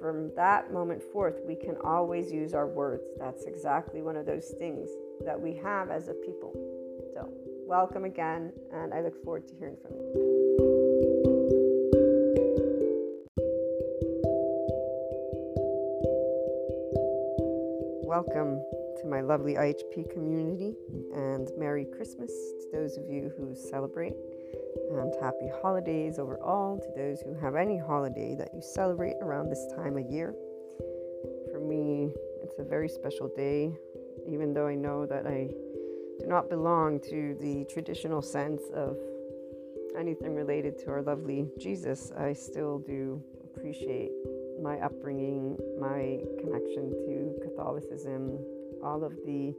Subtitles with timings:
[0.00, 3.04] from that moment forth, we can always use our words.
[3.18, 4.88] That's exactly one of those things
[5.24, 6.52] that we have as a people.
[7.14, 7.28] So,
[7.66, 10.34] welcome again, and I look forward to hearing from you.
[18.06, 18.60] Welcome
[19.00, 20.74] to my lovely IHP community,
[21.14, 24.14] and Merry Christmas to those of you who celebrate,
[24.90, 29.66] and happy holidays overall to those who have any holiday that you celebrate around this
[29.76, 30.34] time of year.
[31.50, 32.12] For me,
[32.42, 33.72] it's a very special day,
[34.28, 35.50] even though I know that I
[36.18, 38.96] do not belong to the traditional sense of
[39.98, 42.12] anything related to our lovely Jesus.
[42.16, 44.10] I still do appreciate
[44.62, 48.38] my upbringing, my connection to Catholicism,
[48.82, 49.54] all of the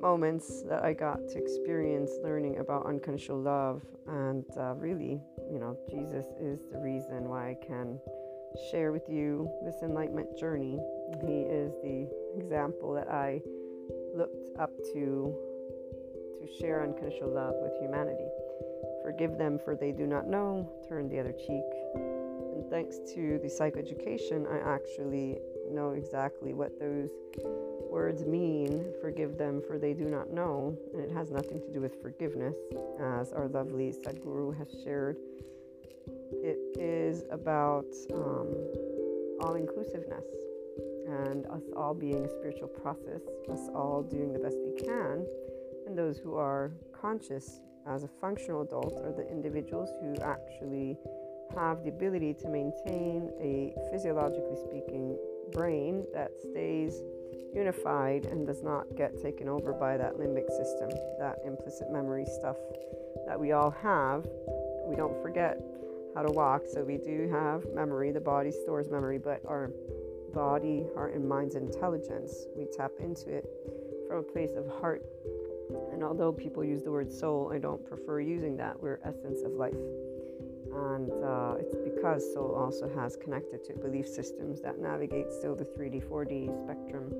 [0.00, 3.82] moments that I got to experience learning about unconditional love.
[4.06, 7.98] And uh, really, you know, Jesus is the reason why I can
[8.70, 10.78] share with you this enlightenment journey.
[11.20, 13.40] He is the example that I
[14.14, 15.34] looked up to
[16.40, 18.28] to share unconditional love with humanity.
[19.02, 23.48] Forgive them for they do not know, turn the other cheek, and thanks to the
[23.48, 25.38] psychoeducation, I actually
[25.70, 27.10] know exactly what those
[27.90, 28.92] words mean.
[29.00, 30.76] Forgive them, for they do not know.
[30.92, 32.56] And it has nothing to do with forgiveness,
[33.00, 35.16] as our lovely Sadhguru has shared.
[36.32, 38.54] It is about um,
[39.40, 40.24] all inclusiveness
[41.08, 45.26] and us all being a spiritual process, us all doing the best we can.
[45.86, 50.98] And those who are conscious as a functional adult are the individuals who actually
[51.54, 55.16] have the ability to maintain a physiologically speaking
[55.52, 57.00] brain that stays
[57.54, 62.56] unified and does not get taken over by that limbic system, that implicit memory stuff
[63.26, 64.26] that we all have.
[64.86, 65.60] We don't forget
[66.14, 68.12] how to walk, so we do have memory.
[68.12, 69.70] The body stores memory, but our
[70.34, 73.44] body, heart, and mind's intelligence, we tap into it
[74.08, 75.02] from a place of heart.
[75.92, 78.80] And although people use the word soul, I don't prefer using that.
[78.80, 79.74] We're essence of life
[80.76, 85.64] and uh, it's because soul also has connected to belief systems that navigate still the
[85.64, 87.12] 3D, 4D spectrum.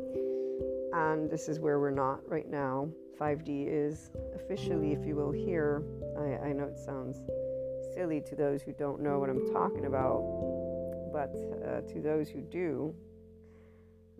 [0.92, 2.88] And this is where we're not right now.
[3.18, 5.82] 5D is officially, if you will, here.
[6.18, 7.20] I, I know it sounds
[7.94, 10.20] silly to those who don't know what I'm talking about,
[11.12, 11.32] but
[11.66, 12.94] uh, to those who do,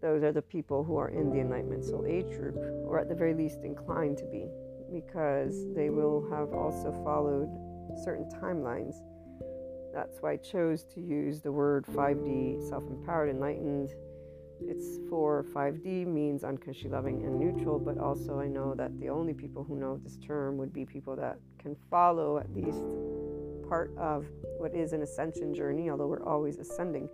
[0.01, 3.15] those are the people who are in the Enlightenment Soul Age group, or at the
[3.15, 4.47] very least inclined to be,
[4.93, 7.49] because they will have also followed
[8.03, 8.97] certain timelines
[9.97, 13.95] that's why I chose to use the word 5D, self empowered, enlightened.
[14.61, 19.33] It's for 5D means unconsciously loving and neutral, but also I know that the only
[19.33, 22.83] people who know this term would be people that can follow at least
[23.69, 24.27] part of
[24.59, 27.09] what is an ascension journey, although we're always ascending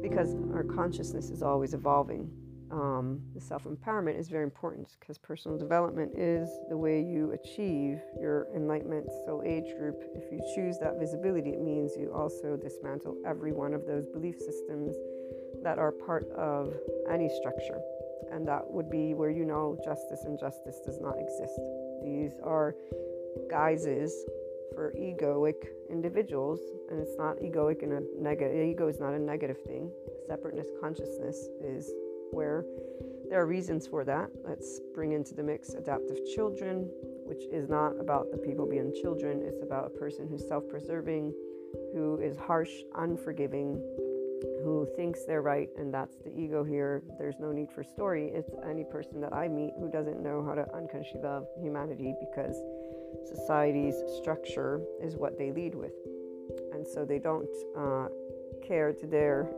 [0.00, 2.30] because our consciousness is always evolving
[2.72, 8.00] um, the self empowerment is very important because personal development is the way you achieve
[8.18, 10.02] your enlightenment soul age group.
[10.14, 14.38] If you choose that visibility, it means you also dismantle every one of those belief
[14.38, 14.96] systems
[15.62, 16.72] that are part of
[17.10, 17.80] any structure.
[18.32, 21.60] And that would be where you know justice and justice does not exist.
[22.02, 22.74] These are
[23.50, 24.14] guises
[24.74, 28.56] for egoic individuals, and it's not egoic in a negative.
[28.56, 29.90] Ego is not a negative thing.
[30.26, 31.92] Separateness consciousness is
[32.32, 32.64] where
[33.28, 34.28] there are reasons for that.
[34.44, 36.90] Let's bring into the mix adaptive children,
[37.24, 41.32] which is not about the people being children, it's about a person who's self preserving,
[41.94, 43.80] who is harsh, unforgiving,
[44.62, 47.02] who thinks they're right, and that's the ego here.
[47.18, 48.30] There's no need for story.
[48.34, 52.56] It's any person that I meet who doesn't know how to unconsciously love humanity because
[53.26, 55.94] society's structure is what they lead with.
[56.72, 58.08] And so they don't uh,
[58.66, 59.48] care to dare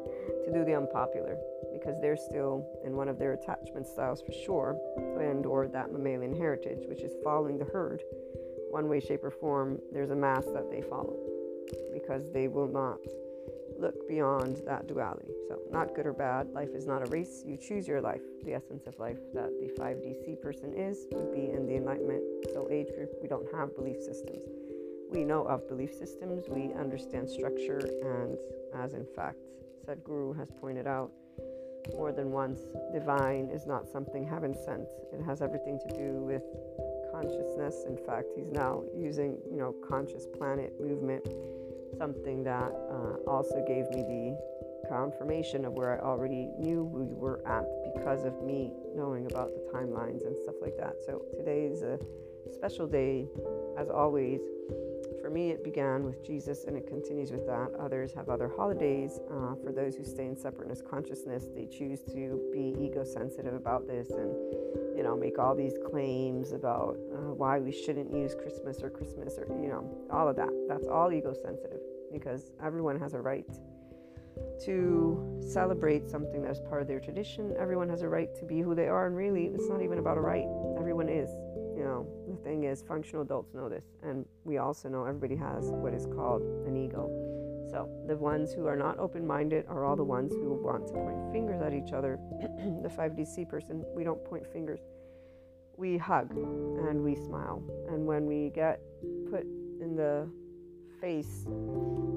[0.44, 1.36] to do the unpopular
[1.84, 4.78] because they're still in one of their attachment styles for sure
[5.20, 8.02] and or that mammalian heritage which is following the herd.
[8.70, 11.16] One way shape or form there's a mass that they follow
[11.92, 12.98] because they will not
[13.78, 15.32] look beyond that duality.
[15.48, 17.42] So not good or bad life is not a race.
[17.44, 18.22] You choose your life.
[18.44, 22.22] The essence of life that the 5dc person is would be in the enlightenment.
[22.52, 24.40] Soul age group we don't have belief systems.
[25.10, 26.44] We know of belief systems.
[26.48, 27.80] We understand structure.
[28.02, 28.38] And
[28.74, 29.38] as in fact
[29.86, 31.12] Sadhguru has pointed out
[31.92, 32.60] more than once,
[32.92, 34.88] divine is not something heaven sent.
[35.12, 36.42] It has everything to do with
[37.12, 37.84] consciousness.
[37.86, 41.26] In fact, he's now using, you know, conscious planet movement,
[41.98, 47.40] something that uh, also gave me the confirmation of where I already knew we were
[47.46, 50.96] at because of me knowing about the timelines and stuff like that.
[51.06, 51.98] So today is a
[52.52, 53.26] special day,
[53.78, 54.40] as always.
[55.24, 57.70] For me, it began with Jesus and it continues with that.
[57.80, 59.20] Others have other holidays.
[59.30, 63.86] Uh, for those who stay in separateness consciousness, they choose to be ego sensitive about
[63.86, 64.28] this and,
[64.94, 69.38] you know, make all these claims about uh, why we shouldn't use Christmas or Christmas
[69.38, 70.50] or, you know, all of that.
[70.68, 71.80] That's all ego sensitive
[72.12, 73.46] because everyone has a right
[74.66, 77.54] to celebrate something that's part of their tradition.
[77.58, 80.18] Everyone has a right to be who they are, and really, it's not even about
[80.18, 80.44] a right.
[80.78, 81.30] Everyone is.
[81.74, 82.06] You know,
[82.44, 86.42] thing is, functional adults know this, and we also know everybody has what is called
[86.66, 87.08] an ego.
[87.70, 90.92] So, the ones who are not open minded are all the ones who want to
[90.92, 92.20] point fingers at each other.
[92.82, 94.80] the 5DC person, we don't point fingers.
[95.76, 97.62] We hug and we smile.
[97.88, 98.80] And when we get
[99.30, 100.28] put in the
[101.00, 101.46] face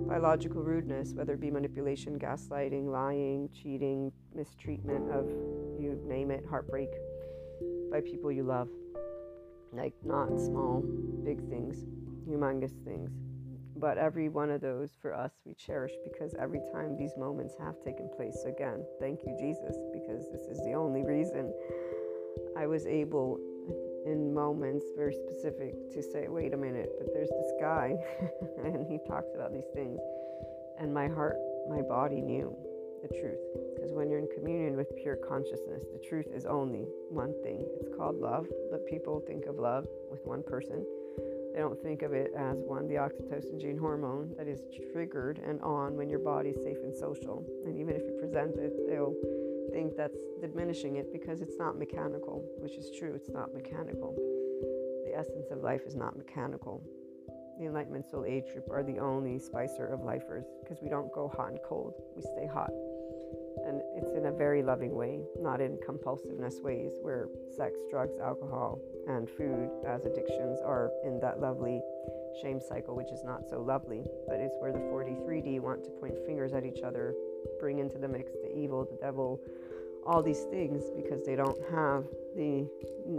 [0.08, 5.28] biological rudeness, whether it be manipulation, gaslighting, lying, cheating, mistreatment of
[5.80, 6.90] you name it, heartbreak
[7.92, 8.70] by people you love.
[9.73, 10.84] Like not small,
[11.23, 11.77] big things,
[12.27, 13.12] humongous things.
[13.75, 17.75] But every one of those for us we cherish because every time these moments have
[17.84, 18.43] taken place.
[18.45, 21.53] Again, thank you, Jesus, because this is the only reason
[22.58, 23.39] I was able
[24.06, 27.95] in moments very specific to say, wait a minute, but there's this guy,
[28.63, 29.99] and he talks about these things.
[30.80, 31.38] And my heart,
[31.69, 32.56] my body knew
[33.03, 33.39] the truth.
[33.91, 37.65] When you're in communion with pure consciousness, the truth is only one thing.
[37.80, 40.86] It's called love, but people think of love with one person.
[41.54, 45.60] They don't think of it as one, the oxytocin gene hormone that is triggered and
[45.62, 47.43] on when your body's safe and social.
[47.65, 49.15] And even if you present it, they'll
[49.71, 54.13] think that's diminishing it because it's not mechanical, which is true, it's not mechanical.
[55.06, 56.84] The essence of life is not mechanical.
[57.58, 61.28] The Enlightenment Soul Age group are the only spicer of lifers because we don't go
[61.36, 62.69] hot and cold, we stay hot.
[63.67, 68.80] And it's in a very loving way, not in compulsiveness ways where sex, drugs, alcohol,
[69.08, 71.82] and food as addictions are in that lovely
[72.41, 76.15] shame cycle, which is not so lovely, but it's where the 43D want to point
[76.25, 77.13] fingers at each other,
[77.60, 79.41] bring into the mix the evil, the devil,
[80.06, 82.65] all these things because they don't have the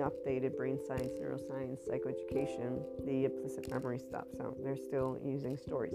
[0.00, 4.24] updated brain science, neuroscience, psychoeducation, the implicit memory stuff.
[4.36, 5.94] So they're still using stories.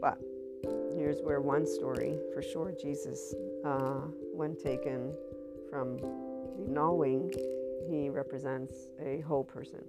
[0.00, 0.18] But
[1.02, 3.34] here's where one story, for sure, Jesus,
[3.64, 5.12] uh, when taken
[5.68, 7.28] from the knowing,
[7.90, 9.80] he represents a whole person,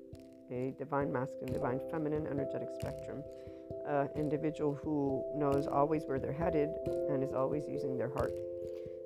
[0.50, 3.24] a divine masculine, divine feminine energetic spectrum.
[3.88, 6.70] Uh, individual who knows always where they're headed
[7.10, 8.34] and is always using their heart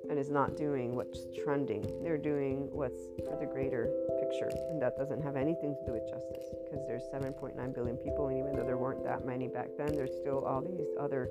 [0.08, 1.84] and is not doing what's trending.
[2.02, 6.08] They're doing what's for the greater picture, and that doesn't have anything to do with
[6.08, 9.92] justice because there's 7.9 billion people, and even though there weren't that many back then,
[9.92, 11.28] there's still all these other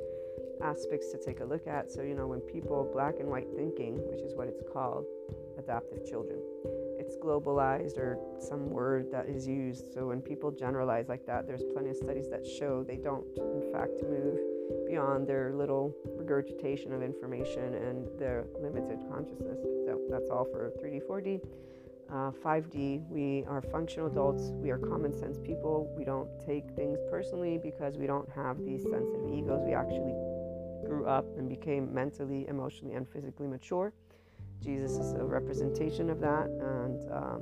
[0.64, 1.92] aspects to take a look at.
[1.92, 5.06] So, you know, when people black and white thinking, which is what it's called,
[5.58, 6.40] adaptive children,
[7.00, 9.94] it's globalized or some word that is used.
[9.94, 13.72] So, when people generalize like that, there's plenty of studies that show they don't, in
[13.72, 14.40] fact, move
[14.88, 19.60] beyond their little regurgitation of information and their limited consciousness.
[19.86, 21.42] So that's all for 3D, 4D.
[22.10, 24.52] Uh, 5D, we are functional adults.
[24.54, 25.94] We are common sense people.
[25.98, 29.62] We don't take things personally because we don't have these sensitive egos.
[29.66, 30.16] We actually
[30.88, 33.94] grew up and became mentally, emotionally, and physically mature.
[34.62, 36.48] Jesus is a representation of that.
[36.48, 37.42] And um,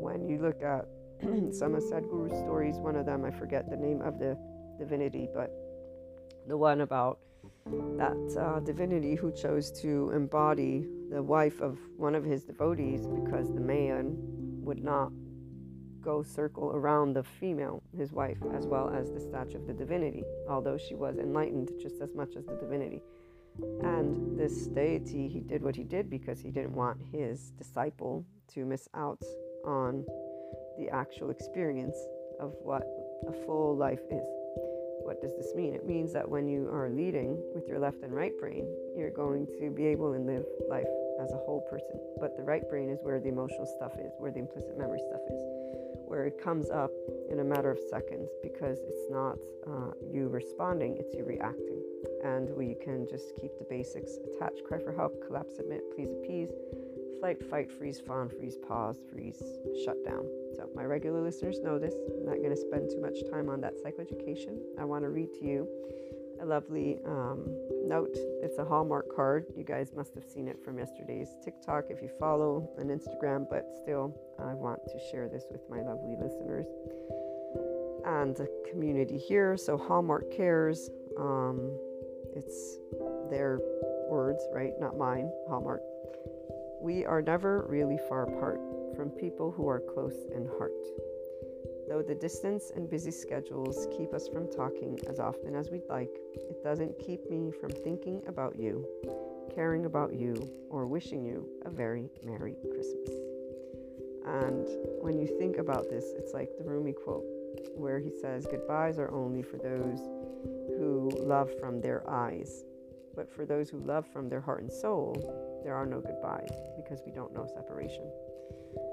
[0.00, 0.86] when you look at
[1.54, 4.38] some of Sadhguru's stories, one of them, I forget the name of the
[4.78, 5.50] divinity, but
[6.48, 7.18] the one about
[7.96, 13.52] that uh, divinity who chose to embody the wife of one of his devotees because
[13.52, 14.16] the man
[14.62, 15.10] would not
[16.06, 20.22] go circle around the female, his wife, as well as the statue of the divinity,
[20.48, 23.02] although she was enlightened just as much as the divinity.
[23.82, 28.64] And this deity, he did what he did because he didn't want his disciple to
[28.64, 29.20] miss out
[29.64, 30.04] on
[30.78, 31.96] the actual experience
[32.38, 32.86] of what
[33.26, 34.28] a full life is.
[35.02, 35.74] What does this mean?
[35.74, 38.66] It means that when you are leading with your left and right brain,
[38.96, 40.86] you're going to be able to live life
[41.20, 41.98] as a whole person.
[42.20, 45.22] But the right brain is where the emotional stuff is, where the implicit memory stuff
[45.30, 45.55] is,
[46.06, 46.90] where it comes up
[47.30, 51.82] in a matter of seconds because it's not uh, you responding, it's you reacting.
[52.24, 56.50] And we can just keep the basics attach, cry for help, collapse, submit, please appease,
[57.18, 59.42] flight, fight, freeze, fawn, freeze, pause, freeze,
[59.84, 60.24] shut down.
[60.56, 61.94] So, my regular listeners know this.
[62.18, 64.58] I'm not going to spend too much time on that psychoeducation.
[64.78, 65.68] I want to read to you
[66.40, 67.46] a lovely um,
[67.84, 68.16] note.
[68.42, 69.46] It's a Hallmark card.
[69.56, 73.66] You guys must have seen it from yesterday's TikTok if you follow on Instagram, but
[73.82, 76.66] still, I want to share this with my lovely listeners
[78.06, 79.56] and the community here.
[79.56, 81.76] So, Hallmark Cares, um,
[82.34, 82.78] it's
[83.30, 83.60] their
[84.08, 84.72] words, right?
[84.78, 85.82] Not mine, Hallmark.
[86.80, 88.60] We are never really far apart
[88.94, 90.72] from people who are close in heart.
[91.88, 96.10] Though the distance and busy schedules keep us from talking as often as we'd like,
[96.34, 98.84] it doesn't keep me from thinking about you,
[99.54, 100.34] caring about you,
[100.68, 103.10] or wishing you a very Merry Christmas.
[104.26, 104.66] And
[105.00, 107.24] when you think about this, it's like the Rumi quote,
[107.76, 110.00] where he says, Goodbyes are only for those
[110.78, 112.64] who love from their eyes.
[113.14, 117.00] But for those who love from their heart and soul, there are no goodbyes because
[117.06, 118.10] we don't know separation.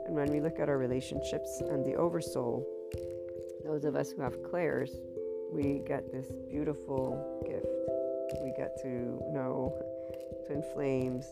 [0.06, 2.66] And when we look at our relationships and the oversoul,
[3.66, 4.92] those of us who have clairs,
[5.52, 7.66] we get this beautiful gift.
[8.44, 8.88] We get to
[9.32, 9.78] know
[10.46, 11.26] twin flames,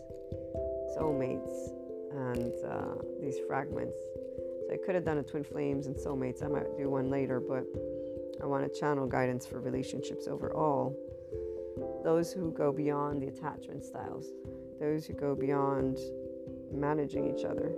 [0.98, 1.72] soulmates,
[2.14, 3.98] and uh, these fragments.
[4.68, 6.44] So I could have done a twin flames and soulmates.
[6.44, 7.66] I might do one later, but
[8.42, 10.98] I want to channel guidance for relationships overall.
[12.04, 14.28] Those who go beyond the attachment styles,
[14.80, 16.00] those who go beyond
[16.72, 17.72] managing each other,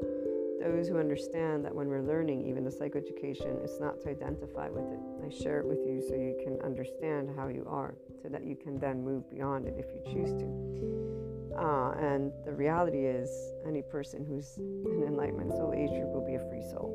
[0.64, 4.86] those who understand that when we're learning even the psychoeducation, it's not to identify with
[4.86, 5.00] it.
[5.26, 8.56] I share it with you so you can understand how you are, so that you
[8.56, 11.60] can then move beyond it if you choose to.
[11.60, 13.30] Uh, and the reality is,
[13.68, 16.92] any person who's an enlightenment soul age group will be a free soul.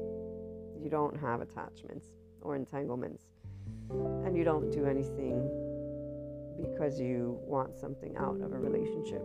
[0.82, 2.08] You don't have attachments
[2.40, 3.24] or entanglements,
[3.90, 5.44] and you don't do anything
[6.58, 9.22] because you want something out of a relationship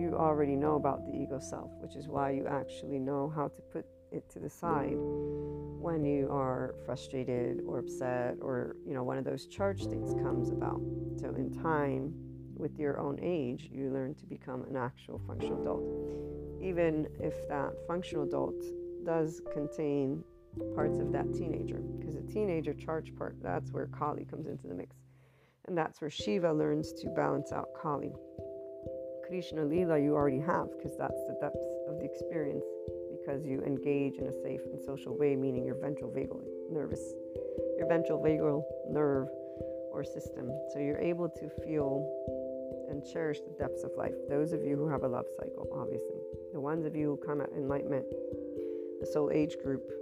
[0.00, 3.60] you already know about the ego self, which is why you actually know how to
[3.72, 9.18] put it to the side when you are frustrated or upset or you know one
[9.18, 10.80] of those charge states comes about.
[11.20, 12.12] So in time
[12.56, 16.62] with your own age you learn to become an actual functional adult.
[16.62, 18.62] Even if that functional adult
[19.04, 20.24] does contain
[20.74, 24.74] parts of that teenager because the teenager charge part that's where kali comes into the
[24.74, 24.96] mix.
[25.66, 28.12] And that's where shiva learns to balance out kali
[29.30, 32.64] Krishna Lila you already have because that's the depth of the experience
[33.12, 37.00] because you engage in a safe and social way, meaning your ventral vagal nervous,
[37.78, 39.28] your ventral vagal nerve
[39.92, 40.50] or system.
[40.72, 42.04] So you're able to feel
[42.90, 44.14] and cherish the depths of life.
[44.28, 46.18] Those of you who have a love cycle, obviously.
[46.52, 48.06] The ones of you who come at enlightenment,
[48.98, 49.92] the soul age group,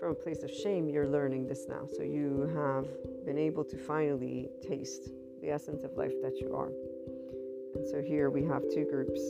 [0.00, 1.86] from a place of shame, you're learning this now.
[1.94, 2.86] So you have
[3.26, 5.10] been able to finally taste
[5.42, 6.70] the essence of life that you are.
[7.74, 9.20] And so here we have two groups,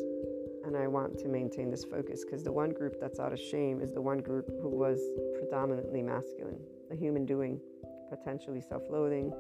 [0.65, 3.81] and I want to maintain this focus because the one group that's out of shame
[3.81, 5.01] is the one group who was
[5.39, 7.61] predominantly masculine, a human doing,
[8.11, 9.33] potentially self loathing,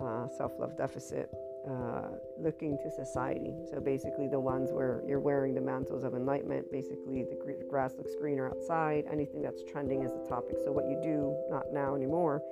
[0.00, 1.30] uh, self love deficit,
[1.68, 3.52] uh, looking to society.
[3.70, 8.14] So basically, the ones where you're wearing the mantles of enlightenment, basically, the grass looks
[8.20, 10.56] greener outside, anything that's trending is the topic.
[10.62, 12.42] So, what you do, not now anymore,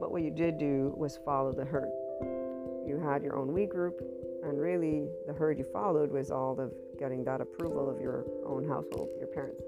[0.00, 1.90] but what you did do was follow the herd.
[2.86, 4.00] You had your own we group,
[4.46, 8.66] and really, the herd you followed was all of getting that approval of your own
[8.66, 9.62] household, your parents.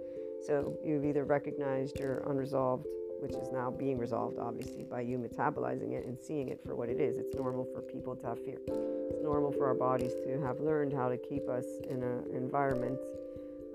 [0.46, 2.86] So you've either recognized your unresolved,
[3.20, 6.88] which is now being resolved, obviously, by you metabolizing it and seeing it for what
[6.88, 7.18] it is.
[7.18, 8.58] It's normal for people to have fear.
[8.68, 12.98] It's normal for our bodies to have learned how to keep us in an environment,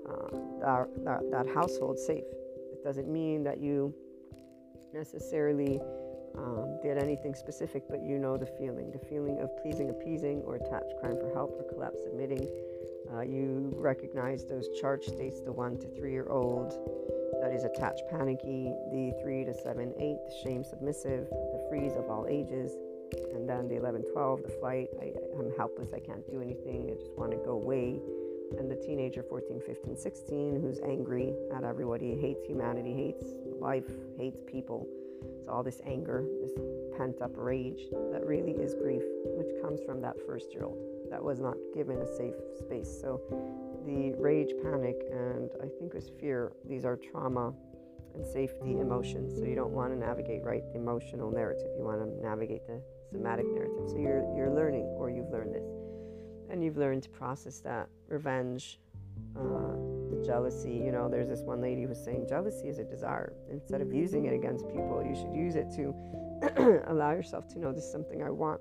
[0.08, 2.24] uh, that, that, that household safe.
[2.72, 3.94] It doesn't mean that you
[4.94, 5.80] necessarily
[6.36, 10.56] um, did anything specific, but you know the feeling the feeling of pleasing, appeasing, or
[10.56, 12.48] attached, crying for help, or collapse, admitting.
[13.12, 16.72] Uh, you recognize those charge states the one to three year old,
[17.40, 22.26] that is attached, panicky, the three to seven, eight, shame, submissive, the freeze of all
[22.28, 22.72] ages,
[23.34, 26.94] and then the 11, 12, the flight, I, I'm helpless, I can't do anything, I
[26.94, 28.00] just want to go away.
[28.58, 33.24] And the teenager, 14, 15, 16, who's angry at everybody, hates humanity, hates
[33.60, 33.84] life,
[34.16, 34.86] hates people
[35.44, 36.52] it's all this anger, this
[36.96, 39.02] pent up rage that really is grief,
[39.36, 40.78] which comes from that first year old
[41.10, 42.88] that was not given a safe space.
[42.88, 43.20] So
[43.84, 47.52] the rage, panic, and I think it was fear, these are trauma
[48.14, 49.36] and safety emotions.
[49.38, 51.68] So you don't want to navigate right the emotional narrative.
[51.76, 52.80] You want to navigate the
[53.12, 53.84] somatic narrative.
[53.88, 55.68] So you're you're learning or you've learned this.
[56.48, 58.80] And you've learned to process that revenge,
[59.36, 59.73] uh,
[60.24, 60.72] jealousy.
[60.72, 63.32] You know, there's this one lady who's saying jealousy is a desire.
[63.50, 67.72] Instead of using it against people, you should use it to allow yourself to know
[67.72, 68.60] this is something I want.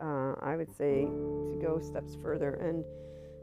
[0.00, 2.84] Uh, I would say to go steps further and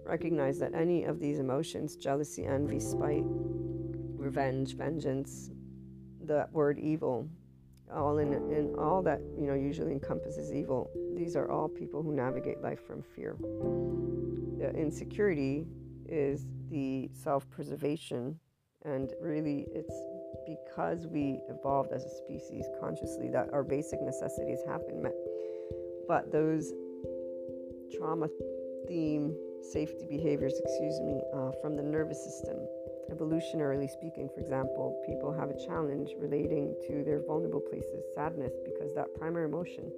[0.03, 5.51] recognize that any of these emotions jealousy, envy, spite, revenge, vengeance,
[6.25, 7.29] the word evil,
[7.93, 12.13] all in, in all that you know usually encompasses evil these are all people who
[12.13, 13.35] navigate life from fear
[14.59, 15.65] the insecurity
[16.11, 18.39] is the self preservation.
[18.85, 19.95] And really, it's
[20.47, 25.15] because we evolved as a species consciously that our basic necessities have been met.
[26.07, 26.71] But those
[27.97, 28.27] trauma
[28.87, 32.57] theme safety behaviors, excuse me, uh, from the nervous system,
[33.11, 38.93] evolutionarily speaking, for example, people have a challenge relating to their vulnerable places, sadness, because
[38.95, 39.91] that primary emotion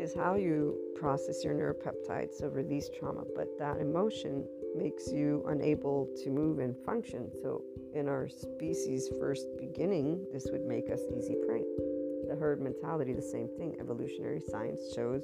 [0.00, 3.22] is how you process your neuropeptides, so release trauma.
[3.36, 7.30] But that emotion makes you unable to move and function.
[7.42, 7.62] So,
[7.94, 11.64] in our species' first beginning, this would make us easy prey.
[12.28, 13.76] The herd mentality, the same thing.
[13.80, 15.22] Evolutionary science shows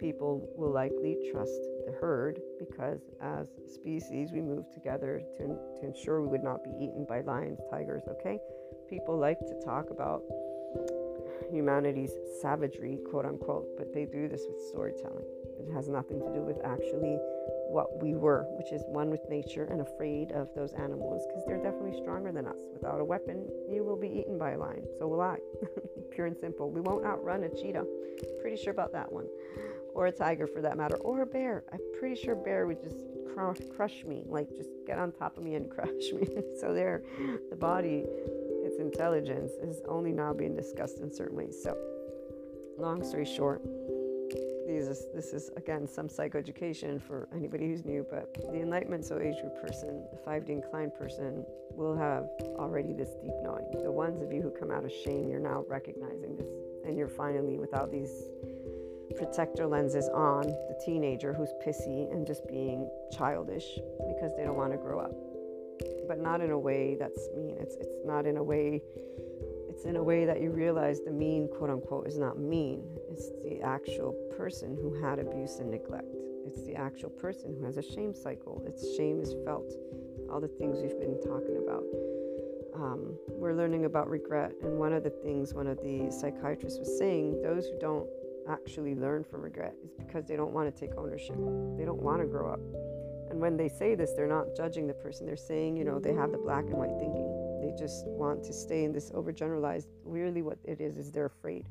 [0.00, 5.46] people will likely trust the herd because, as species, we move together to,
[5.80, 8.02] to ensure we would not be eaten by lions, tigers.
[8.08, 8.38] Okay,
[8.88, 10.22] people like to talk about
[11.50, 15.24] humanity's savagery, quote unquote, but they do this with storytelling.
[15.60, 17.18] It has nothing to do with actually
[17.68, 21.62] what we were, which is one with nature and afraid of those animals because they're
[21.62, 22.60] definitely stronger than us.
[22.72, 24.84] Without a weapon, you will be eaten by a lion.
[24.98, 25.38] So will I.
[26.10, 26.70] Pure and simple.
[26.70, 27.84] We won't outrun a cheetah.
[28.40, 29.26] Pretty sure about that one.
[29.94, 30.96] Or a tiger for that matter.
[30.96, 31.64] Or a bear.
[31.72, 32.96] I'm pretty sure bear would just
[33.76, 34.24] crush, me.
[34.26, 36.26] Like just get on top of me and crush me.
[36.60, 37.02] so there,
[37.50, 38.04] the body,
[38.78, 41.58] intelligence is only now being discussed in certain ways.
[41.62, 41.76] So,
[42.78, 43.62] long story short,
[44.68, 49.40] these this is again some psychoeducation for anybody who's new, but the Enlightenment Soul Age
[49.40, 53.64] group person, the 5D inclined person, will have already this deep knowing.
[53.82, 56.52] The ones of you who come out of shame, you're now recognizing this,
[56.84, 58.12] and you're finally without these
[59.16, 64.72] protector lenses on the teenager who's pissy and just being childish because they don't want
[64.72, 65.12] to grow up,
[66.08, 67.56] but not in a way that's mean.
[67.60, 68.82] It's it's not in a way
[69.78, 72.82] it's in a way that you realize the mean, quote unquote, is not mean.
[73.12, 76.16] It's the actual person who had abuse and neglect.
[76.48, 78.60] It's the actual person who has a shame cycle.
[78.66, 79.70] Its shame is felt.
[80.32, 81.84] All the things we've been talking about.
[82.74, 86.98] Um, we're learning about regret, and one of the things one of the psychiatrists was
[86.98, 88.08] saying those who don't
[88.48, 91.36] actually learn from regret is because they don't want to take ownership.
[91.76, 92.60] They don't want to grow up.
[93.30, 95.26] And when they say this, they're not judging the person.
[95.26, 98.52] They're saying, you know, they have the black and white thinking they just want to
[98.52, 99.86] stay in this overgeneralized.
[100.04, 101.68] Really, what it is is they're afraid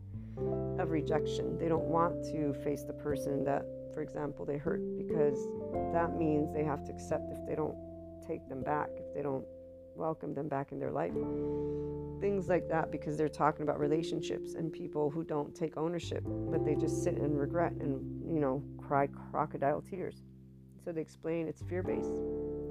[0.79, 1.57] of rejection.
[1.57, 5.47] They don't want to face the person that, for example, they hurt because
[5.93, 7.75] that means they have to accept if they don't
[8.27, 9.45] take them back, if they don't
[9.95, 11.13] welcome them back in their life.
[12.19, 16.65] Things like that because they're talking about relationships and people who don't take ownership, but
[16.65, 20.21] they just sit and regret and, you know, cry crocodile tears.
[20.87, 22.15] So they explain it's fear based,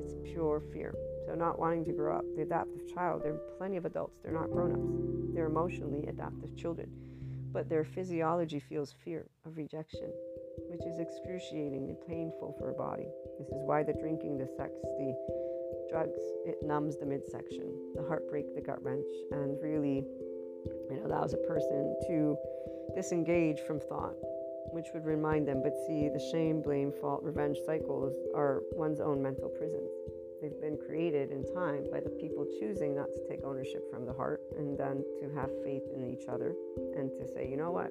[0.02, 0.94] it's pure fear.
[1.26, 4.32] So, not wanting to grow up, the adaptive child, there are plenty of adults, they're
[4.32, 5.34] not grown ups.
[5.34, 6.88] They're emotionally adaptive children,
[7.52, 10.10] but their physiology feels fear of rejection,
[10.70, 13.04] which is excruciatingly painful for a body.
[13.38, 15.14] This is why the drinking, the sex, the
[15.90, 20.06] drugs, it numbs the midsection, the heartbreak, the gut wrench, and really
[20.90, 22.34] it allows a person to
[22.94, 24.14] disengage from thought,
[24.72, 25.62] which would remind them.
[25.62, 29.90] But see, the shame, blame, fault, revenge cycles are one's own mental prisons.
[30.40, 34.12] They've been created in time by the people choosing not to take ownership from the
[34.12, 36.54] heart and then to have faith in each other
[36.96, 37.90] and to say, you know what,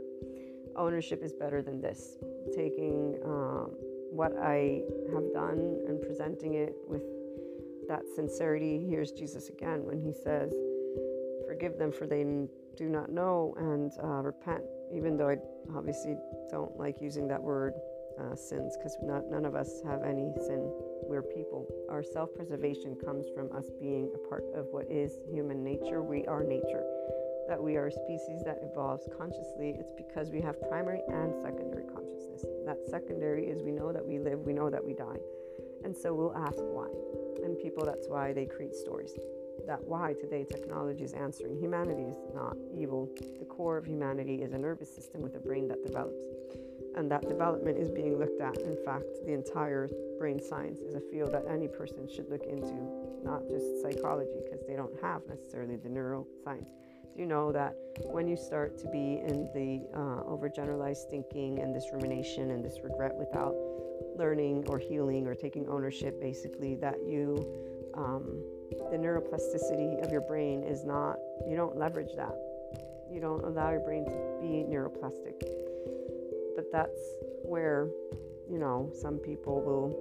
[0.75, 2.17] ownership is better than this.
[2.55, 3.71] Taking um,
[4.11, 4.81] what I
[5.13, 7.01] have done and presenting it with
[7.88, 8.85] that sincerity.
[8.89, 10.53] Here's Jesus again when he says,
[11.47, 12.23] Forgive them for they
[12.75, 14.63] do not know and uh, repent.
[14.95, 15.38] Even though I
[15.75, 16.15] obviously
[16.49, 17.73] don't like using that word
[18.19, 20.71] uh, sins because none of us have any sin.
[21.08, 21.67] We're people.
[21.89, 26.01] Our self preservation comes from us being a part of what is human nature.
[26.01, 26.84] We are nature.
[27.47, 31.84] That we are a species that evolves consciously, it's because we have primary and secondary
[31.84, 32.43] consciousness.
[32.65, 35.19] That secondary is we know that we live, we know that we die.
[35.84, 36.89] And so we'll ask why.
[37.45, 39.13] And people, that's why they create stories.
[39.67, 41.59] That why today technology is answering.
[41.59, 43.09] Humanity is not evil.
[43.39, 46.21] The core of humanity is a nervous system with a brain that develops
[46.95, 48.57] and that development is being looked at.
[48.57, 52.73] In fact, the entire brain science is a field that any person should look into,
[53.23, 56.69] not just psychology, because they don't have necessarily the neuroscience.
[57.13, 57.75] Do you know that
[58.11, 62.79] when you start to be in the uh, overgeneralized thinking and this rumination and this
[62.83, 63.55] regret without
[64.17, 67.45] learning or healing or taking ownership, basically, that you,
[67.97, 68.41] um,
[68.91, 72.36] the neuroplasticity of your brain is not, you don't leverage that.
[73.12, 75.41] You don't allow your brain to be neuroplastic
[76.55, 77.01] but that's
[77.43, 77.89] where,
[78.49, 79.93] you know, some people will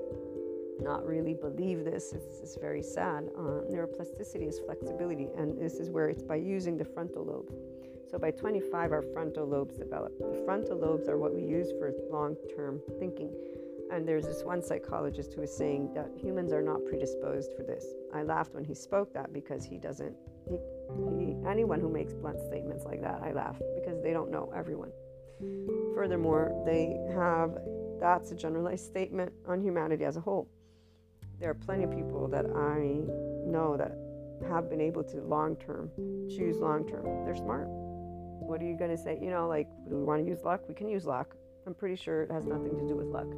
[0.81, 2.13] not really believe this.
[2.13, 3.29] It's, it's very sad.
[3.37, 7.53] Uh, neuroplasticity is flexibility, and this is where it's by using the frontal lobe.
[8.11, 10.17] So by 25, our frontal lobes develop.
[10.19, 13.35] The frontal lobes are what we use for long term thinking.
[13.93, 17.85] And there's this one psychologist who was saying that humans are not predisposed for this.
[18.13, 20.17] I laughed when he spoke that because he doesn't,
[20.49, 20.59] he,
[21.19, 24.91] he, anyone who makes blunt statements like that, I laugh because they don't know everyone.
[25.95, 27.59] Furthermore, they have
[28.01, 30.49] that's a generalized statement on humanity as a whole.
[31.41, 33.01] There are plenty of people that I
[33.49, 33.97] know that
[34.49, 35.91] have been able to long term
[36.29, 37.25] choose long term.
[37.25, 37.67] They're smart.
[37.69, 39.19] What are you going to say?
[39.21, 40.69] You know, like, do we want to use luck?
[40.69, 41.35] We can use luck.
[41.67, 43.29] I'm pretty sure it has nothing to do with luck,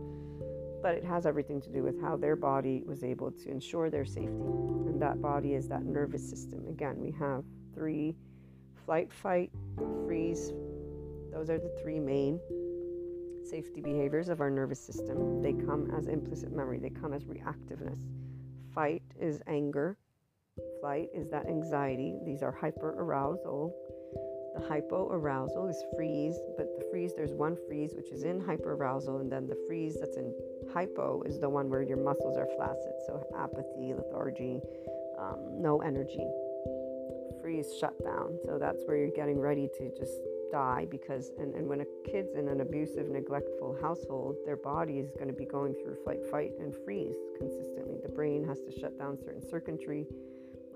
[0.83, 4.05] but it has everything to do with how their body was able to ensure their
[4.05, 4.29] safety.
[4.29, 6.67] And that body is that nervous system.
[6.69, 8.17] Again, we have three
[8.85, 9.51] flight, fight,
[10.05, 10.53] freeze,
[11.37, 12.41] those are the three main
[13.45, 15.43] safety behaviors of our nervous system.
[15.43, 17.99] They come as implicit memory, they come as reactiveness.
[18.75, 19.99] Fight is anger,
[20.81, 22.15] flight is that anxiety.
[22.25, 23.75] These are hyper arousal.
[24.57, 28.73] The hypo arousal is freeze, but the freeze, there's one freeze which is in hyper
[28.73, 30.33] arousal, and then the freeze that's in
[30.73, 32.93] hypo is the one where your muscles are flaccid.
[33.07, 34.61] So apathy, lethargy,
[35.19, 36.27] um, no energy.
[37.43, 38.39] Freeze, shut down.
[38.47, 40.17] So that's where you're getting ready to just
[40.51, 45.11] die because and, and when a kid's in an abusive neglectful household their body is
[45.19, 48.97] going to be going through flight fight and freeze consistently the brain has to shut
[48.97, 50.07] down certain circuitry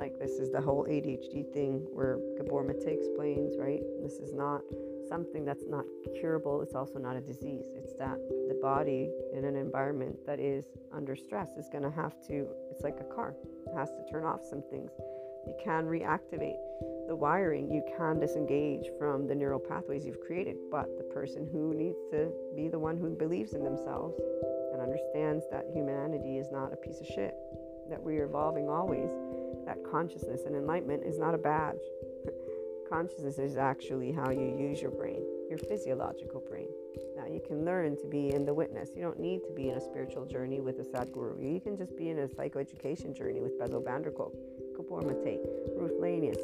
[0.00, 3.82] like this is the whole adhd thing where gabor mate explains right?
[4.02, 4.62] This is not
[5.08, 5.84] something that's not
[6.18, 6.62] curable.
[6.62, 7.66] It's also not a disease.
[7.74, 12.14] It's that the body in an environment that is under stress is going to have
[12.28, 13.34] to it's like a car
[13.66, 14.90] it has to turn off some things.
[15.46, 16.60] You can reactivate
[17.08, 20.56] the wiring, you can disengage from the neural pathways you've created.
[20.70, 24.18] But the person who needs to be the one who believes in themselves
[24.72, 27.34] and understands that humanity is not a piece of shit,
[27.88, 29.10] that we are evolving always,
[29.70, 31.78] that consciousness and enlightenment is not a badge.
[32.90, 36.66] consciousness is actually how you use your brain, your physiological brain.
[37.16, 38.90] Now, you can learn to be in the witness.
[38.96, 41.40] You don't need to be in a spiritual journey with a Sadhguru.
[41.40, 44.34] You can just be in a psychoeducation journey with Bessel van der Kolk,
[44.76, 45.38] der Kolk, Mate,
[45.76, 46.40] Ruth Lanius,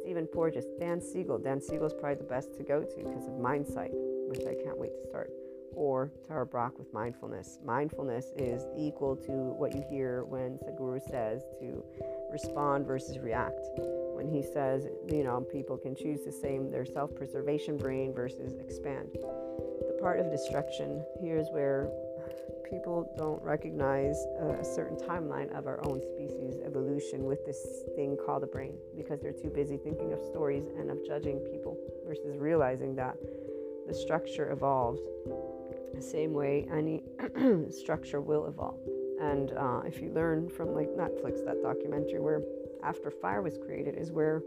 [0.00, 1.38] Stephen Porges, Dan Siegel.
[1.38, 3.92] Dan Siegel is probably the best to go to because of Mindsight,
[4.28, 5.30] which I can't wait to start.
[5.76, 7.58] Or Tara Brach with mindfulness.
[7.64, 11.84] Mindfulness is equal to what you hear when Sadhguru says to
[12.30, 13.60] respond versus react.
[14.14, 18.54] When he says, you know, people can choose the same their self preservation brain versus
[18.54, 19.08] expand.
[19.12, 21.90] The part of destruction, here's where
[22.68, 24.16] people don't recognize
[24.60, 29.20] a certain timeline of our own species evolution with this thing called the brain because
[29.20, 33.16] they're too busy thinking of stories and of judging people versus realizing that
[33.86, 35.00] the structure evolves
[35.94, 37.02] the same way any
[37.70, 38.80] structure will evolve.
[39.30, 42.42] And uh, if you learn from like Netflix, that documentary where
[42.82, 44.42] after fire was created is where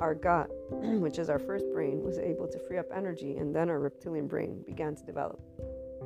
[0.00, 3.68] our gut, which is our first brain, was able to free up energy, and then
[3.68, 5.40] our reptilian brain began to develop.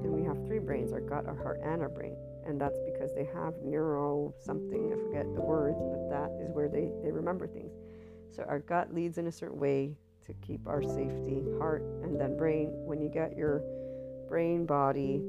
[0.03, 2.17] And we have three brains our gut, our heart, and our brain.
[2.45, 6.69] And that's because they have neuro something, I forget the words, but that is where
[6.69, 7.73] they, they remember things.
[8.31, 12.37] So our gut leads in a certain way to keep our safety, heart, and then
[12.37, 12.69] brain.
[12.73, 13.63] When you get your
[14.29, 15.23] brain body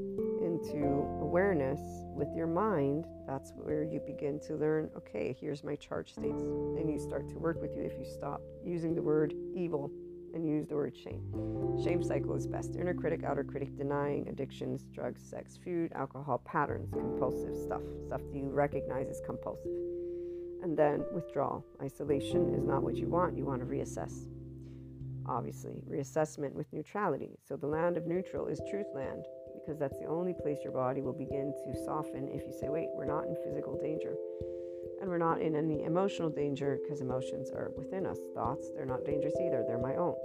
[0.58, 0.86] into
[1.22, 1.80] awareness
[2.16, 6.42] with your mind, that's where you begin to learn okay, here's my charge states.
[6.42, 9.92] And you start to work with you if you stop using the word evil
[10.34, 11.22] and use the word shame.
[11.84, 12.76] Shame cycle is best.
[12.76, 18.38] Inner critic, outer critic, denying, addictions, drugs, sex, food, alcohol, patterns, compulsive stuff, stuff that
[18.38, 19.72] you recognize as compulsive.
[20.64, 21.66] And then withdrawal.
[21.82, 23.38] Isolation is not what you want.
[23.38, 24.28] You want to reassess.
[25.26, 27.38] Obviously, reassessment with neutrality.
[27.48, 29.26] So the land of neutral is truth land
[29.68, 32.88] because that's the only place your body will begin to soften if you say, wait,
[32.94, 34.16] we're not in physical danger.
[35.02, 38.18] And we're not in any emotional danger because emotions are within us.
[38.34, 39.66] Thoughts, they're not dangerous either.
[39.68, 40.16] They're my own.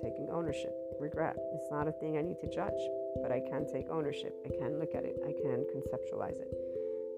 [0.00, 1.34] Taking ownership, regret.
[1.52, 2.78] It's not a thing I need to judge,
[3.20, 4.34] but I can take ownership.
[4.46, 5.18] I can look at it.
[5.26, 6.54] I can conceptualize it.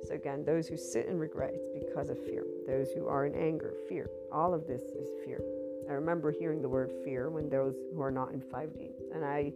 [0.09, 2.45] So, again, those who sit in regret, it's because of fear.
[2.67, 4.09] Those who are in anger, fear.
[4.33, 5.41] All of this is fear.
[5.89, 8.91] I remember hearing the word fear when those who are not in 5D.
[9.15, 9.53] And I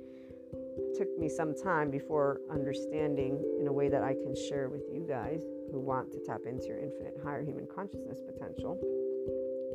[0.97, 5.07] took me some time before understanding in a way that I can share with you
[5.09, 8.79] guys who want to tap into your infinite higher human consciousness potential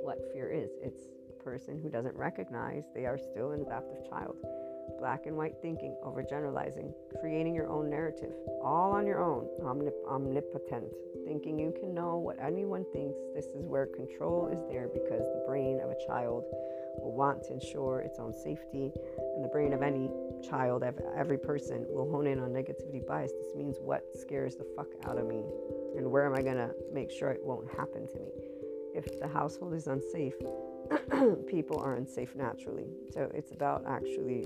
[0.04, 0.72] what fear is.
[0.82, 4.36] It's a person who doesn't recognize they are still an adaptive child.
[5.00, 8.32] Black and white thinking, overgeneralizing, creating your own narrative,
[8.64, 10.86] all on your own, omnip- omnipotent,
[11.26, 13.20] thinking you can know what anyone thinks.
[13.36, 16.44] This is where control is there because the brain of a child
[17.00, 18.92] will want to ensure its own safety,
[19.36, 20.10] and the brain of any
[20.48, 20.84] child,
[21.16, 23.32] every person will hone in on negativity bias.
[23.32, 25.44] This means what scares the fuck out of me
[25.96, 28.32] and where am I to make sure it won't happen to me?
[28.96, 30.36] If the household is unsafe,
[31.48, 32.88] people are unsafe naturally.
[33.12, 34.46] So it's about actually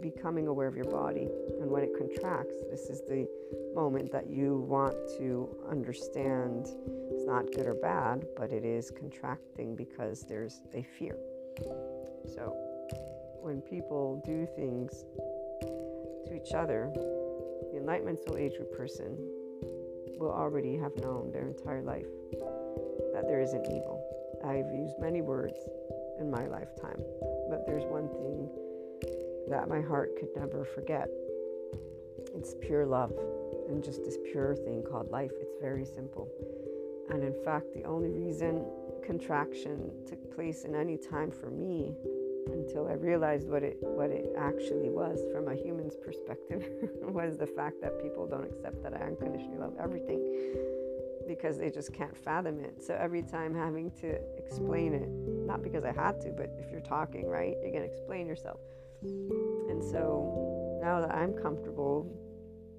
[0.00, 1.28] becoming aware of your body.
[1.60, 3.28] And when it contracts, this is the
[3.74, 6.68] moment that you want to understand
[7.10, 11.16] it's not good or bad, but it is contracting because there's a fear.
[12.34, 12.54] So
[13.40, 15.04] when people do things
[16.26, 19.16] to each other, the Enlightenment Soul Age person
[20.18, 22.06] will already have known their entire life
[23.12, 24.04] that there isn't evil.
[24.44, 25.58] I've used many words
[26.20, 27.00] in my lifetime,
[27.48, 28.48] but there's one thing
[29.48, 31.08] that my heart could never forget.
[32.34, 33.12] It's pure love
[33.68, 35.32] and just this pure thing called life.
[35.40, 36.28] It's very simple.
[37.10, 38.64] And in fact, the only reason
[39.04, 41.94] contraction took place in any time for me
[42.52, 46.66] until I realized what it what it actually was from a human's perspective
[47.02, 50.20] was the fact that people don't accept that I unconditionally love everything
[51.26, 52.82] because they just can't fathom it.
[52.82, 55.08] So every time having to explain it,
[55.46, 58.60] not because I had to, but if you're talking, right, you're to explain yourself.
[59.78, 62.04] And so now that I'm comfortable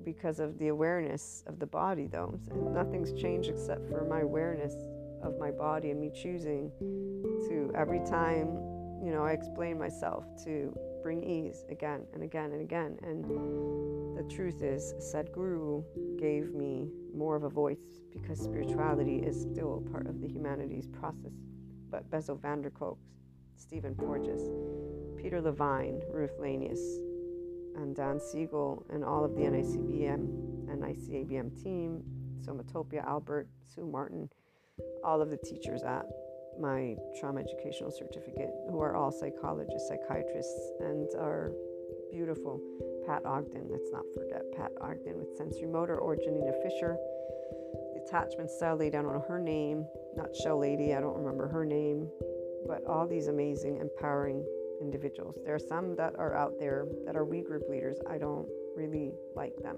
[0.03, 2.37] because of the awareness of the body, though,
[2.73, 4.73] nothing's changed except for my awareness
[5.23, 6.69] of my body and me choosing
[7.47, 8.47] to every time,
[9.01, 12.97] you know, I explain myself to bring ease again and again and again.
[13.01, 13.23] And
[14.17, 15.85] the truth is, Sadhguru
[16.19, 21.31] gave me more of a voice because spirituality is still part of the humanities process.
[21.89, 22.97] But Bessel van der Kolk,
[23.59, 24.41] Stephen Porges,
[25.21, 26.79] Peter Levine, Ruth Lanius,
[27.75, 32.01] and Dan Siegel, and all of the NICABM and ICABM team,
[32.41, 34.29] Somatopia, Albert, Sue Martin,
[35.03, 36.05] all of the teachers at
[36.59, 41.51] my trauma educational certificate, who are all psychologists, psychiatrists, and are
[42.11, 42.61] beautiful.
[43.05, 46.97] Pat Ogden, let's not forget Pat Ogden with sensorimotor, or Janina Fisher,
[47.93, 49.85] the attachment style lady, I don't know her name,
[50.15, 52.09] not show lady, I don't remember her name,
[52.67, 54.45] but all these amazing, empowering
[54.81, 55.37] individuals.
[55.43, 57.97] There are some that are out there that are we group leaders.
[58.09, 59.77] I don't really like them,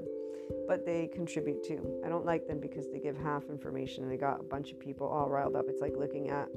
[0.67, 2.01] but they contribute too.
[2.05, 4.79] I don't like them because they give half information and they got a bunch of
[4.79, 5.65] people all riled up.
[5.67, 6.47] It's like looking at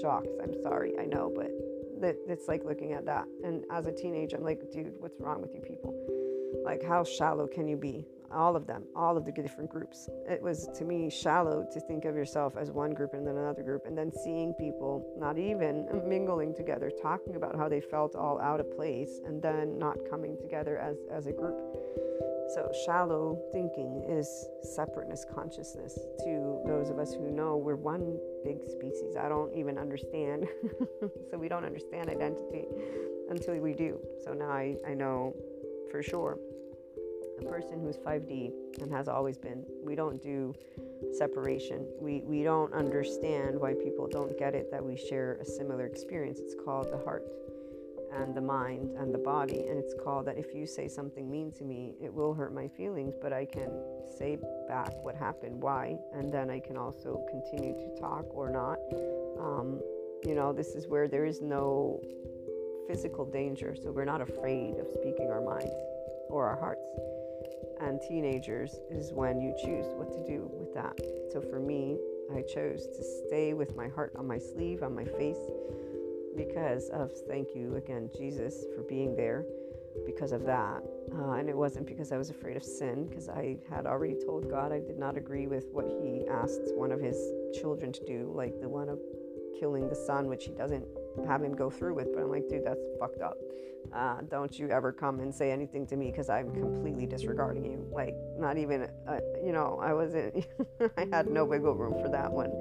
[0.00, 0.28] jocks.
[0.42, 1.50] I'm sorry, I know, but
[2.00, 3.26] that it's like looking at that.
[3.44, 5.94] And as a teenager, I'm like, dude, what's wrong with you people?
[6.64, 8.06] Like, how shallow can you be?
[8.32, 10.08] All of them, all of the different groups.
[10.28, 13.62] It was to me shallow to think of yourself as one group and then another
[13.62, 18.40] group, and then seeing people not even mingling together, talking about how they felt all
[18.40, 21.58] out of place, and then not coming together as, as a group.
[22.54, 28.68] So, shallow thinking is separateness consciousness to those of us who know we're one big
[28.68, 29.14] species.
[29.16, 30.48] I don't even understand.
[31.30, 32.66] so, we don't understand identity
[33.28, 34.00] until we do.
[34.24, 35.36] So, now I, I know
[35.92, 36.38] for sure
[37.40, 40.54] a person who's 5D and has always been, we don't do
[41.16, 41.86] separation.
[42.00, 46.38] We, we don't understand why people don't get it that we share a similar experience.
[46.40, 47.24] It's called the heart
[48.12, 49.66] and the mind and the body.
[49.68, 52.68] And it's called that if you say something mean to me, it will hurt my
[52.68, 53.70] feelings, but I can
[54.18, 54.38] say
[54.68, 58.78] back what happened, why, and then I can also continue to talk or not.
[59.40, 59.80] Um,
[60.24, 62.00] you know, this is where there is no
[62.88, 65.72] physical danger, so we're not afraid of speaking our minds
[66.28, 66.84] or our hearts.
[67.80, 70.98] And teenagers is when you choose what to do with that.
[71.32, 71.98] So for me,
[72.34, 75.38] I chose to stay with my heart on my sleeve, on my face,
[76.36, 79.44] because of thank you again, Jesus, for being there
[80.06, 80.82] because of that.
[81.12, 84.48] Uh, and it wasn't because I was afraid of sin, because I had already told
[84.48, 87.16] God I did not agree with what He asked one of His
[87.60, 89.00] children to do, like the one of
[89.58, 90.86] killing the son, which He doesn't
[91.26, 92.12] have him go through with.
[92.12, 93.36] But I'm like, dude, that's fucked up.
[93.94, 97.86] Uh, don't you ever come and say anything to me because I'm completely disregarding you.
[97.90, 100.46] Like, not even, uh, you know, I wasn't,
[100.96, 102.52] I had no wiggle room for that one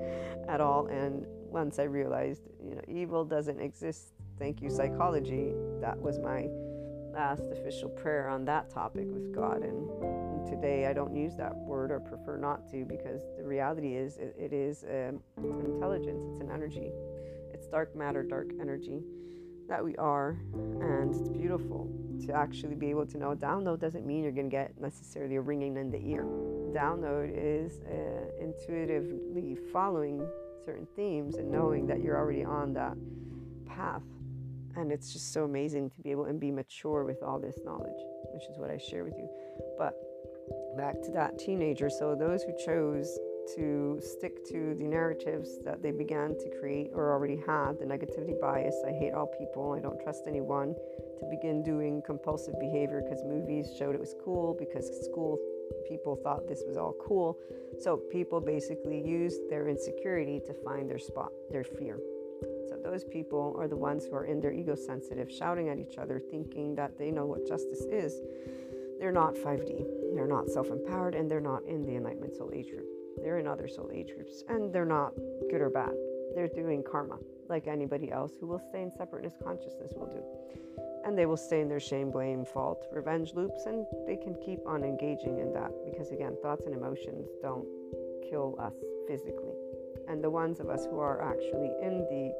[0.47, 0.87] at all.
[0.87, 4.13] And once I realized, you know, evil doesn't exist.
[4.39, 5.53] Thank you, psychology.
[5.81, 6.47] That was my
[7.11, 9.63] last official prayer on that topic with God.
[9.63, 9.89] And,
[10.49, 14.35] today I don't use that word or prefer not to because the reality is it,
[14.37, 16.91] it is um, intelligence, it's an energy,
[17.59, 19.01] it's dark matter, dark energy
[19.67, 20.37] that we are.
[20.53, 21.91] And it's beautiful
[22.25, 23.35] to actually be able to know.
[23.35, 26.23] Download doesn't mean you're going to get necessarily a ringing in the ear.
[26.73, 30.25] Download is uh, intuitively following
[30.63, 32.95] certain themes and knowing that you're already on that
[33.67, 34.03] path.
[34.77, 37.99] And it's just so amazing to be able and be mature with all this knowledge,
[38.33, 39.27] which is what I share with you.
[39.77, 39.95] But
[40.77, 41.89] back to that teenager.
[41.89, 43.19] So, those who chose
[43.55, 48.39] to stick to the narratives that they began to create or already had the negativity
[48.39, 50.75] bias I hate all people, I don't trust anyone
[51.19, 55.39] to begin doing compulsive behavior because movies showed it was cool, because school
[55.87, 57.37] people thought this was all cool.
[57.79, 61.99] So people basically used their insecurity to find their spot, their fear.
[62.67, 65.97] So those people are the ones who are in their ego sensitive, shouting at each
[65.97, 68.21] other, thinking that they know what justice is.
[68.99, 70.13] They're not 5D.
[70.13, 72.98] They're not self empowered, and they're not in the Enlightenment Soul Age group.
[73.21, 75.13] They're in other soul age groups, and they're not
[75.49, 75.93] good or bad.
[76.35, 77.17] They're doing karma
[77.49, 80.23] like anybody else who will stay in separateness consciousness will do
[81.05, 84.59] and they will stay in their shame, blame, fault, revenge loops, and they can keep
[84.67, 87.65] on engaging in that because, again, thoughts and emotions don't
[88.29, 88.73] kill us
[89.07, 89.53] physically.
[90.07, 92.33] And the ones of us who are actually in the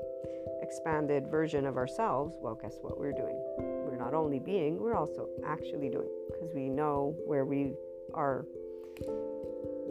[0.62, 3.42] expanded version of ourselves, well, guess what we're doing?
[3.58, 7.74] We're not only being, we're also actually doing because we know where we
[8.14, 8.46] are,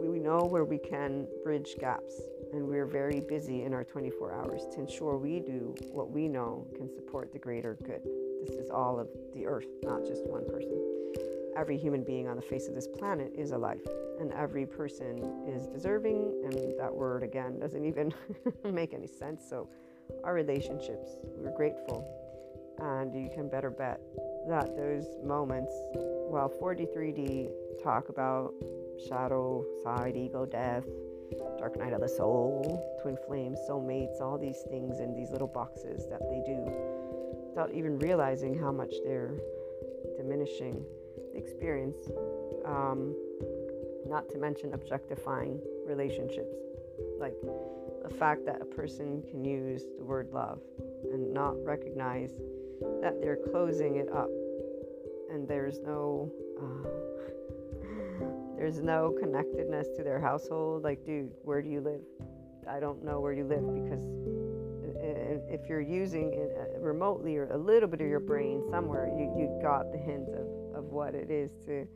[0.07, 2.21] we know where we can bridge gaps
[2.53, 6.65] and we're very busy in our 24 hours to ensure we do what we know
[6.75, 8.01] can support the greater good.
[8.45, 10.81] This is all of the earth, not just one person.
[11.55, 13.81] Every human being on the face of this planet is alive,
[14.19, 18.13] and every person is deserving, and that word again doesn't even
[18.63, 19.43] make any sense.
[19.47, 19.67] So,
[20.23, 22.07] our relationships, we're grateful,
[22.79, 23.99] and you can better bet
[24.47, 27.49] that those moments, while 43D
[27.83, 28.53] talk about
[29.07, 30.85] shadow, side, ego, death,
[31.57, 36.07] dark night of the soul, twin flames, soulmates, all these things in these little boxes
[36.09, 36.65] that they do
[37.49, 39.35] without even realizing how much they're
[40.17, 40.83] diminishing
[41.33, 42.09] the experience.
[42.65, 43.15] Um,
[44.07, 46.55] not to mention objectifying relationships.
[47.19, 47.35] Like
[48.03, 50.59] the fact that a person can use the word love
[51.11, 52.31] and not recognize
[53.01, 54.29] that they're closing it up
[55.31, 56.89] and there's no uh,
[58.59, 62.01] there's no connectedness to their household like dude where do you live?
[62.69, 64.05] I don't know where you live because
[65.49, 69.59] if you're using uh, remotely or a little bit of your brain somewhere you, you
[69.61, 71.87] got the hint of, of what it is to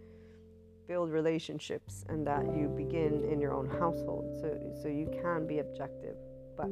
[0.87, 4.25] build relationships and that you begin in your own household.
[4.39, 6.15] So so you can be objective
[6.55, 6.67] but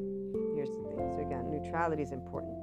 [0.56, 1.14] here's the thing.
[1.18, 2.58] So again neutrality is important.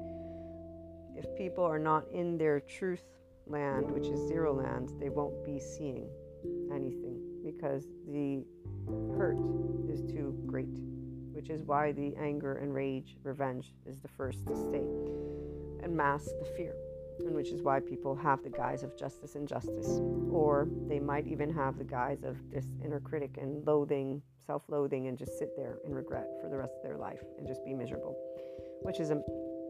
[1.15, 3.03] If people are not in their truth
[3.45, 6.09] land, which is zero land, they won't be seeing
[6.71, 7.08] anything
[7.59, 8.41] because the
[9.17, 9.37] hurt
[9.89, 10.79] is too great,
[11.33, 14.85] which is why the anger and rage, revenge is the first to stay
[15.83, 16.73] and mask the fear,
[17.19, 19.99] and which is why people have the guise of justice and justice,
[20.31, 25.07] or they might even have the guise of this inner critic and loathing, self loathing,
[25.07, 27.73] and just sit there in regret for the rest of their life and just be
[27.73, 28.15] miserable,
[28.83, 29.21] which is a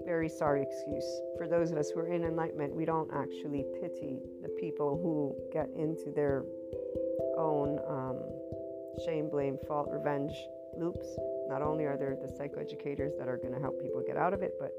[0.06, 1.22] very sorry excuse.
[1.38, 5.36] For those of us who are in enlightenment, we don't actually pity the people who
[5.52, 6.44] get into their
[7.40, 8.20] own um,
[9.06, 10.34] shame, blame, fault, revenge
[10.78, 11.08] loops.
[11.48, 14.42] Not only are there the psychoeducators that are going to help people get out of
[14.42, 14.74] it, but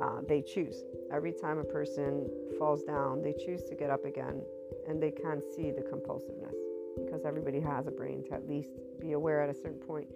[0.00, 0.84] uh, they choose.
[1.10, 2.28] Every time a person
[2.58, 4.42] falls down, they choose to get up again
[4.88, 6.54] and they can see the compulsiveness
[7.04, 8.70] because everybody has a brain to at least
[9.00, 10.08] be aware at a certain point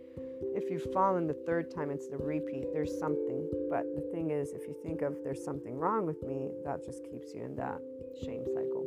[0.42, 2.72] if you've fallen the third time, it's the repeat.
[2.72, 3.48] There's something.
[3.68, 7.04] But the thing is, if you think of there's something wrong with me, that just
[7.04, 7.78] keeps you in that
[8.24, 8.86] shame cycle.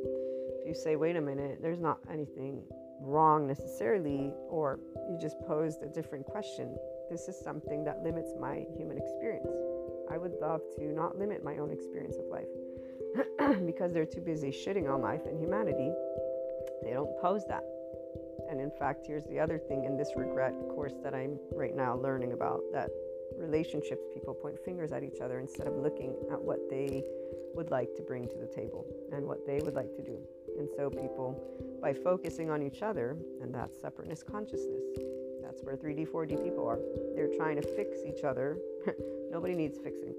[0.59, 2.63] If you say, wait a minute, there's not anything
[3.03, 4.79] wrong necessarily, or
[5.09, 6.75] you just posed a different question,
[7.09, 9.47] this is something that limits my human experience.
[10.09, 12.47] I would love to not limit my own experience of life
[13.65, 15.91] because they're too busy shitting on life and humanity.
[16.83, 17.63] They don't pose that.
[18.49, 21.95] And in fact, here's the other thing in this regret course that I'm right now
[21.95, 22.89] learning about that
[23.37, 27.03] relationships, people point fingers at each other instead of looking at what they
[27.55, 30.19] would like to bring to the table and what they would like to do.
[30.57, 31.41] And so, people,
[31.81, 34.83] by focusing on each other, and that's separateness consciousness,
[35.41, 36.79] that's where 3D, 4D people are.
[37.15, 38.57] They're trying to fix each other.
[39.31, 40.13] Nobody needs fixing.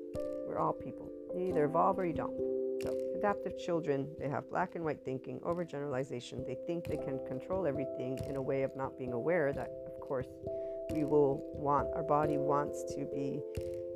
[0.47, 1.11] We're all people.
[1.35, 2.37] You either evolve or you don't.
[2.82, 6.47] So, adaptive children, they have black and white thinking, overgeneralization.
[6.47, 10.01] They think they can control everything in a way of not being aware that, of
[10.01, 10.26] course,
[10.93, 13.41] we will want, our body wants to be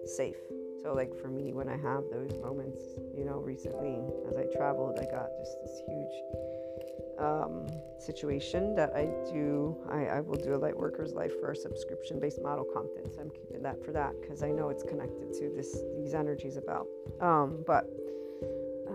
[0.06, 0.36] safe.
[0.82, 2.78] So, like for me, when I have those moments,
[3.16, 3.98] you know, recently
[4.28, 7.66] as I traveled, I got just this huge um,
[7.98, 9.76] situation that I do.
[9.90, 13.12] I, I, will do a light worker's life for our subscription based model content.
[13.14, 16.56] So I'm keeping that for that because I know it's connected to this these energies
[16.56, 16.86] about.
[17.20, 17.90] Um, but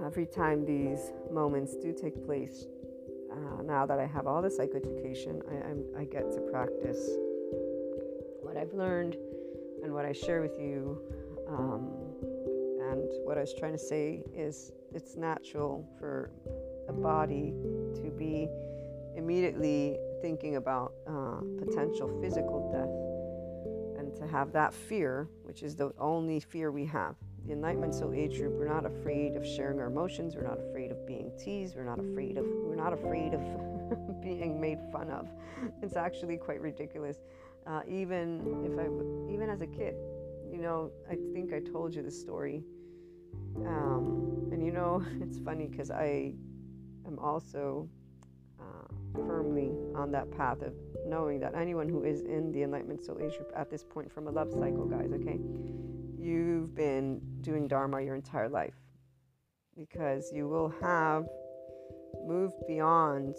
[0.05, 2.65] every time these moments do take place,
[3.31, 7.09] uh, now that I have all the psychoeducation, I, I get to practice
[8.41, 9.17] what I've learned
[9.83, 11.01] and what I share with you.
[11.53, 11.89] Um,
[12.91, 16.31] and what I was trying to say is it's natural for
[16.89, 17.53] a body
[17.95, 18.47] to be
[19.15, 25.93] immediately thinking about uh, potential physical death and to have that fear, which is the
[25.99, 29.87] only fear we have the Enlightenment Soul Age group, we're not afraid of sharing our
[29.87, 30.35] emotions.
[30.35, 31.75] We're not afraid of being teased.
[31.75, 33.41] We're not afraid of we're not afraid of
[34.21, 35.27] being made fun of.
[35.81, 37.17] It's actually quite ridiculous.
[37.67, 39.95] Uh, even if I even as a kid,
[40.53, 42.63] you know, I think I told you the story.
[43.57, 46.33] Um, and you know, it's funny because I
[47.05, 47.89] am also
[48.61, 48.87] uh,
[49.27, 50.73] firmly on that path of
[51.05, 54.27] knowing that anyone who is in the Enlightenment Soul Age group at this point from
[54.27, 55.39] a love cycle, guys, okay
[56.23, 58.75] you've been doing Dharma your entire life
[59.77, 61.25] because you will have
[62.25, 63.35] moved beyond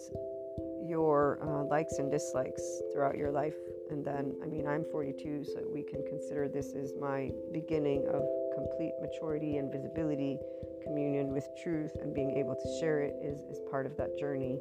[0.87, 2.61] your uh, likes and dislikes
[2.93, 3.55] throughout your life.
[3.89, 8.23] And then, I mean, I'm 42, so we can consider this as my beginning of
[8.55, 10.39] complete maturity and visibility,
[10.83, 14.59] communion with truth, and being able to share it is, is part of that journey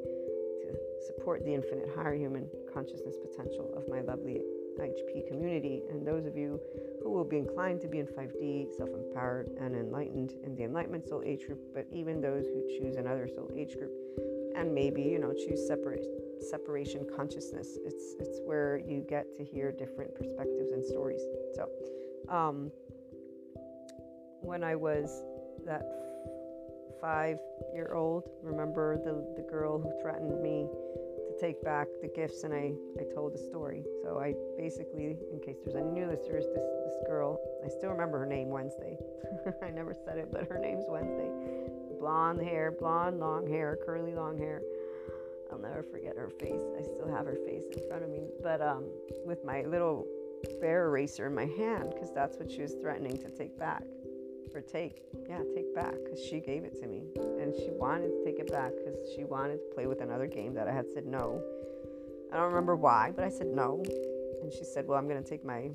[0.60, 4.40] to support the infinite higher human consciousness potential of my lovely
[4.78, 5.82] IHP community.
[5.90, 6.60] And those of you
[7.02, 11.08] who will be inclined to be in 5D, self empowered, and enlightened in the Enlightenment
[11.08, 13.92] Soul Age group, but even those who choose another Soul Age group
[14.54, 16.04] and maybe, you know, choose separate
[16.50, 17.78] separation consciousness.
[17.84, 21.22] It's it's where you get to hear different perspectives and stories.
[21.54, 21.68] So,
[22.28, 22.70] um,
[24.40, 25.22] when I was
[25.64, 25.84] that
[27.00, 27.38] five
[27.74, 30.68] year old, remember the the girl who threatened me
[31.28, 33.84] to take back the gifts, and I I told the story.
[34.02, 38.18] So I basically, in case there's any new listeners, this this girl, I still remember
[38.18, 38.98] her name Wednesday.
[39.62, 41.30] I never said it, but her name's Wednesday.
[42.04, 44.60] Blonde hair, blonde long hair, curly long hair
[45.50, 46.60] I'll never forget her face.
[46.78, 48.26] I still have her face in front of me.
[48.42, 48.84] But um,
[49.24, 50.06] with my little
[50.60, 53.84] bear eraser in my hand, because that's what she was threatening to take back.
[54.54, 55.00] Or take,
[55.30, 57.04] yeah, take back, because she gave it to me.
[57.40, 60.52] And she wanted to take it back because she wanted to play with another game
[60.52, 61.42] that I had said no.
[62.30, 63.82] I don't remember why, but I said no.
[64.42, 65.70] And she said, Well, I'm going to take my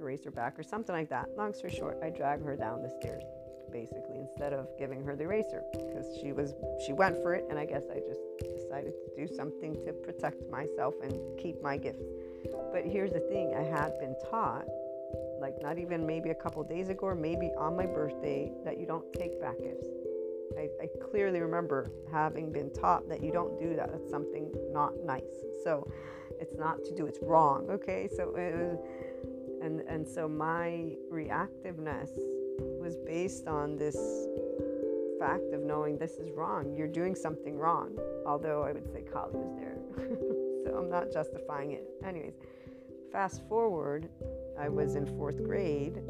[0.00, 1.28] eraser back, or something like that.
[1.36, 3.24] Long story short, I dragged her down the stairs
[3.74, 6.54] basically instead of giving her the eraser because she was
[6.86, 8.20] she went for it and I guess I just
[8.56, 12.06] decided to do something to protect myself and keep my gifts.
[12.72, 14.66] But here's the thing, I had been taught
[15.40, 18.86] like not even maybe a couple days ago or maybe on my birthday that you
[18.86, 19.88] don't take back gifts.
[20.56, 23.90] I, I, clearly remember having been taught that you don't do that.
[23.90, 25.34] That's something not nice.
[25.64, 25.90] So
[26.40, 27.66] it's not to do, it's wrong.
[27.70, 28.08] Okay.
[28.16, 28.78] So it was,
[29.60, 32.10] and, and so my reactiveness
[32.84, 33.96] was based on this
[35.18, 36.74] fact of knowing this is wrong.
[36.76, 37.98] You're doing something wrong.
[38.26, 39.78] Although I would say Kali was there.
[40.66, 41.88] so I'm not justifying it.
[42.06, 42.34] Anyways,
[43.10, 44.10] fast forward,
[44.60, 46.02] I was in fourth grade,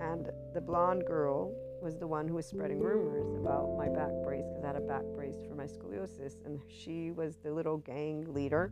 [0.00, 1.52] and the blonde girl
[1.82, 4.80] was the one who was spreading rumors about my back brace because I had a
[4.80, 6.36] back brace for my scoliosis.
[6.46, 8.70] And she was the little gang leader,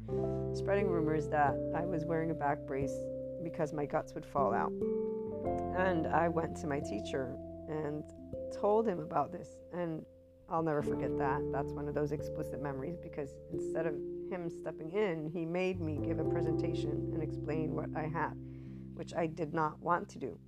[0.54, 2.94] spreading rumors that I was wearing a back brace
[3.42, 4.72] because my guts would fall out.
[5.76, 7.36] And I went to my teacher
[7.68, 8.04] and
[8.52, 9.48] told him about this.
[9.72, 10.04] And
[10.48, 11.40] I'll never forget that.
[11.52, 13.94] That's one of those explicit memories because instead of
[14.30, 18.34] him stepping in, he made me give a presentation and explain what I had,
[18.94, 20.38] which I did not want to do.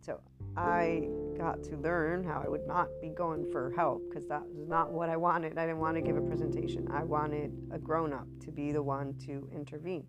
[0.00, 0.20] So
[0.56, 4.68] I got to learn how I would not be going for help because that was
[4.68, 5.58] not what I wanted.
[5.58, 6.86] I didn't want to give a presentation.
[6.90, 10.06] I wanted a grown up to be the one to intervene.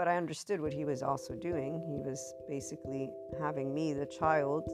[0.00, 1.78] But I understood what he was also doing.
[1.86, 4.64] He was basically having me, the child,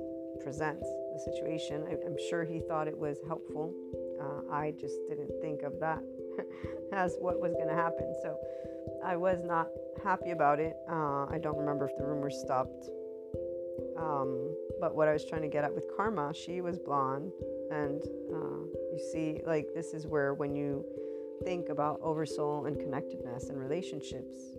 [0.41, 1.83] present the situation.
[1.89, 3.75] I, am sure he thought it was helpful.
[4.23, 6.01] Uh, I just didn't think of that
[6.93, 8.15] as what was going to happen.
[8.23, 8.39] So
[9.05, 9.67] I was not
[10.05, 10.77] happy about it.
[10.89, 12.89] Uh, I don't remember if the rumors stopped.
[13.99, 17.33] Um, but what I was trying to get at with Karma, she was blonde.
[17.73, 18.01] And
[18.33, 20.85] uh, you see, like, this is where when you
[21.43, 24.56] think about oversoul and connectedness and relationships,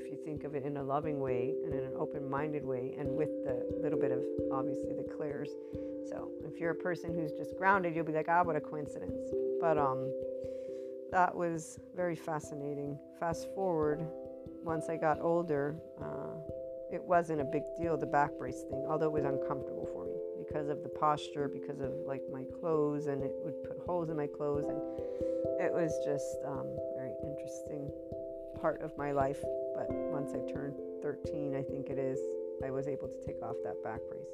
[0.00, 2.94] if you think of it in a loving way and in an open minded way,
[2.98, 4.20] and with the little bit of
[4.52, 5.50] obviously the clairs.
[6.08, 9.28] So if you're a person who's just grounded, you'll be like, ah, what a coincidence.
[9.60, 10.10] But um,
[11.10, 12.98] that was very fascinating.
[13.18, 14.06] Fast forward,
[14.64, 16.36] once I got older, uh,
[16.92, 20.14] it wasn't a big deal, the back brace thing, although it was uncomfortable for me
[20.46, 24.16] because of the posture, because of like my clothes, and it would put holes in
[24.16, 24.80] my clothes, and
[25.60, 27.90] it was just um, very interesting
[28.60, 29.42] part of my life.
[29.78, 32.18] But once I turned 13, I think it is,
[32.64, 34.26] I was able to take off that back brace.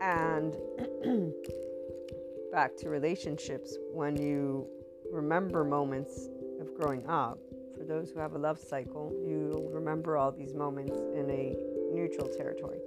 [0.00, 0.54] And
[2.52, 4.68] back to relationships, when you
[5.10, 6.28] remember moments
[6.60, 7.40] of growing up,
[7.76, 11.56] for those who have a love cycle, you remember all these moments in a
[11.92, 12.78] neutral territory,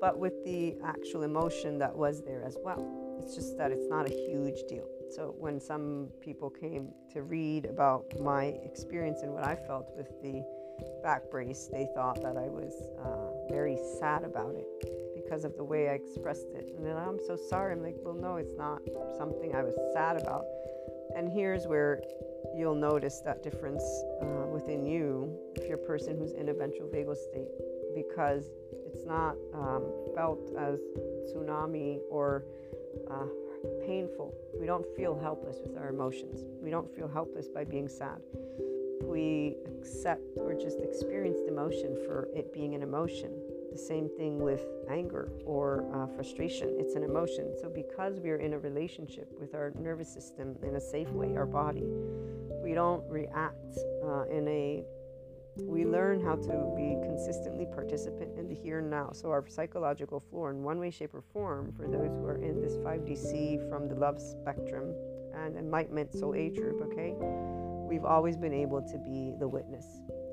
[0.00, 3.18] but with the actual emotion that was there as well.
[3.22, 4.88] It's just that it's not a huge deal.
[5.10, 10.08] So when some people came to read about my experience and what I felt with
[10.22, 10.42] the
[11.02, 12.72] back brace, they thought that I was
[13.04, 14.66] uh, very sad about it
[15.14, 16.72] because of the way I expressed it.
[16.76, 17.72] And then I'm so sorry.
[17.72, 18.80] I'm like, well, no, it's not
[19.16, 20.44] something I was sad about.
[21.16, 22.02] And here's where
[22.56, 23.82] you'll notice that difference
[24.20, 27.48] uh, within you if you're a person who's in a ventral vagal state
[27.94, 28.44] because
[28.86, 30.80] it's not um, felt as
[31.28, 32.44] tsunami or
[33.10, 33.26] uh,
[33.86, 34.34] painful.
[34.58, 36.44] We don't feel helpless with our emotions.
[36.60, 38.20] We don't feel helpless by being sad.
[39.02, 43.32] We accept or just experience the emotion for it being an emotion.
[43.70, 46.76] The same thing with anger or uh, frustration.
[46.78, 47.54] It's an emotion.
[47.60, 51.34] So, because we are in a relationship with our nervous system in a safe way,
[51.36, 51.84] our body,
[52.62, 54.84] we don't react uh, in a
[55.56, 59.10] we learn how to be consistently participant in the here and now.
[59.12, 62.60] So our psychological floor, in one way, shape, or form, for those who are in
[62.60, 64.94] this 5DC from the love spectrum
[65.34, 67.14] and enlightenment soul age group, okay,
[67.92, 69.84] we've always been able to be the witness.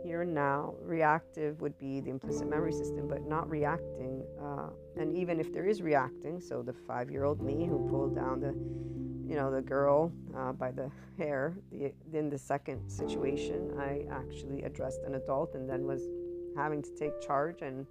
[0.01, 0.76] here and now.
[0.82, 4.24] Reactive would be the implicit memory system, but not reacting.
[4.41, 8.53] Uh, and even if there is reacting, so the five-year-old me who pulled down the,
[9.30, 11.53] you know, the girl uh, by the hair.
[11.74, 16.03] The, in the second situation, I actually addressed an adult and then was
[16.55, 17.86] having to take charge and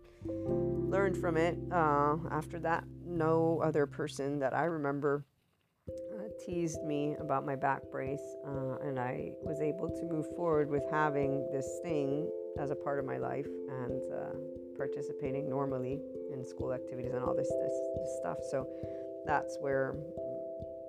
[0.90, 1.58] learned from it.
[1.70, 5.24] Uh, after that, no other person that I remember
[6.44, 10.84] teased me about my back brace, uh, and I was able to move forward with
[10.90, 16.00] having this thing as a part of my life and uh, participating normally
[16.32, 18.38] in school activities and all this, this, this stuff.
[18.50, 18.68] So
[19.26, 19.96] that's where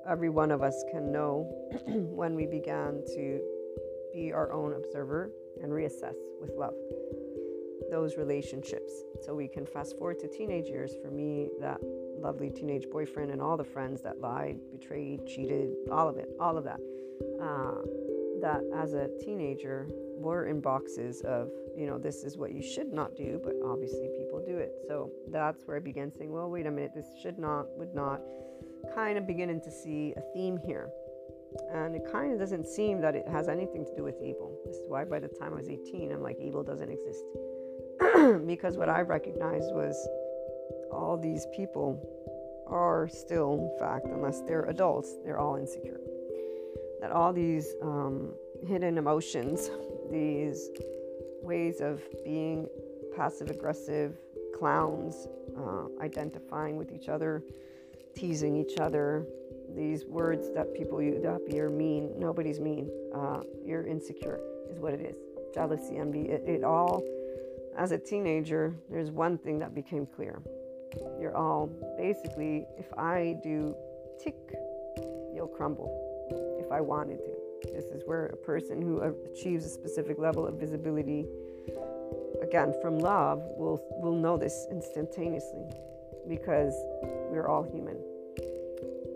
[0.08, 1.44] every one of us can know
[1.88, 3.40] when we began to
[4.14, 5.32] be our own observer
[5.62, 6.74] and reassess with love
[7.92, 8.92] those relationships.
[9.24, 10.94] So we can fast forward to teenage years.
[11.02, 11.80] For me, that
[12.20, 16.58] lovely teenage boyfriend and all the friends that lied, betrayed, cheated, all of it, all
[16.58, 16.80] of that.
[17.42, 17.82] Uh,
[18.42, 19.88] that as a teenager
[20.18, 24.10] were in boxes of, you know, this is what you should not do, but obviously
[24.18, 24.74] people do it.
[24.88, 28.22] So that's where I began saying, well, wait a minute, this should not, would not,
[28.96, 30.90] kind of beginning to see a theme here.
[31.74, 34.58] And it kind of doesn't seem that it has anything to do with evil.
[34.66, 37.24] This is why by the time I was 18, I'm like, evil doesn't exist.
[38.46, 39.96] because what I recognized was
[40.92, 42.00] all these people
[42.68, 46.00] are still, in fact, unless they're adults, they're all insecure.
[47.02, 48.34] That all these um,
[48.68, 49.70] hidden emotions,
[50.12, 50.70] these
[51.42, 52.68] ways of being
[53.16, 54.18] passive aggressive,
[54.58, 57.44] clowns, uh, identifying with each other,
[58.16, 59.26] teasing each other,
[59.76, 64.40] these words that people use up, you're mean, nobody's mean, uh, you're insecure,
[64.70, 65.16] is what it is.
[65.54, 67.04] Jealousy, envy, it, it all,
[67.80, 70.42] as a teenager, there's one thing that became clear
[71.20, 71.68] you're all
[71.98, 73.76] basically, if I do
[74.20, 74.36] tick,
[75.34, 75.90] you'll crumble
[76.60, 77.72] if I wanted to.
[77.72, 79.00] This is where a person who
[79.32, 81.28] achieves a specific level of visibility,
[82.42, 85.70] again, from love, will, will know this instantaneously
[86.28, 86.74] because
[87.30, 87.98] we're all human.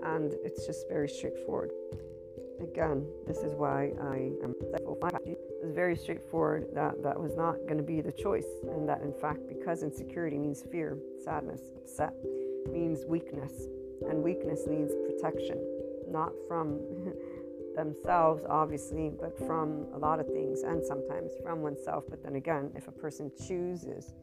[0.04, 1.72] And it's just very straightforward.
[2.64, 7.36] Again, this is why I am thankful for It was very straightforward that that was
[7.36, 11.62] not going to be the choice, and that in fact, because insecurity means fear, sadness,
[11.76, 12.14] upset,
[12.72, 13.52] means weakness,
[14.10, 15.60] and weakness needs protection,
[16.10, 16.80] not from
[17.76, 22.06] themselves, obviously, but from a lot of things, and sometimes from oneself.
[22.10, 24.14] But then again, if a person chooses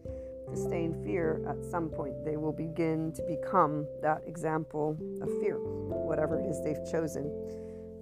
[0.49, 5.29] to stay in fear, at some point they will begin to become that example of
[5.41, 7.31] fear, whatever it is they've chosen.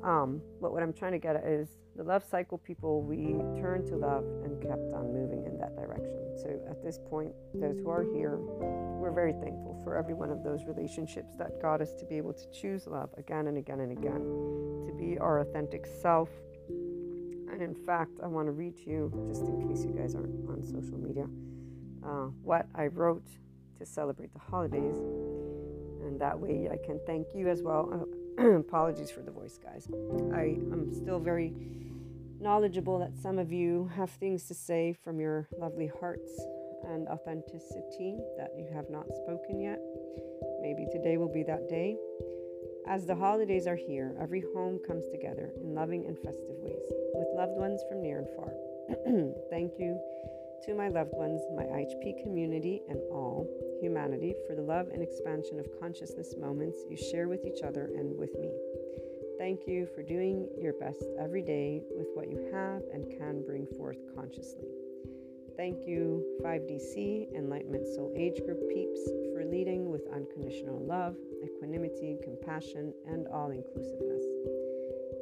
[0.03, 3.87] Um, but what I'm trying to get at is the love cycle people, we turned
[3.89, 6.15] to love and kept on moving in that direction.
[6.37, 10.45] So at this point, those who are here, we're very thankful for every one of
[10.45, 13.91] those relationships that got us to be able to choose love again and again and
[13.91, 14.23] again,
[14.87, 16.29] to be our authentic self.
[16.69, 20.49] And in fact, I want to read to you, just in case you guys aren't
[20.49, 21.27] on social media,
[22.07, 23.27] uh, what I wrote
[23.79, 24.99] to celebrate the holidays.
[26.05, 28.07] And that way I can thank you as well.
[28.69, 29.89] Apologies for the voice, guys.
[30.33, 31.53] I am still very
[32.41, 36.31] knowledgeable that some of you have things to say from your lovely hearts
[36.87, 39.81] and authenticity that you have not spoken yet.
[40.61, 41.97] Maybe today will be that day.
[42.87, 46.85] As the holidays are here, every home comes together in loving and festive ways
[47.15, 48.53] with loved ones from near and far.
[49.51, 49.99] Thank you
[50.65, 53.47] to my loved ones, my IHP community, and all
[53.81, 58.17] humanity for the love and expansion of consciousness moments you share with each other and
[58.19, 58.51] with me.
[59.39, 63.67] Thank you for doing your best every day with what you have and can bring
[63.77, 64.69] forth consciously.
[65.57, 69.01] Thank you, 5DC Enlightenment Soul Age Group peeps,
[69.33, 74.25] for leading with unconditional love, equanimity, compassion, and all inclusiveness.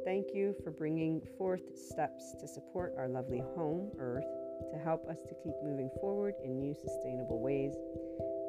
[0.05, 4.25] Thank you for bringing forth steps to support our lovely home, Earth,
[4.71, 7.73] to help us to keep moving forward in new sustainable ways.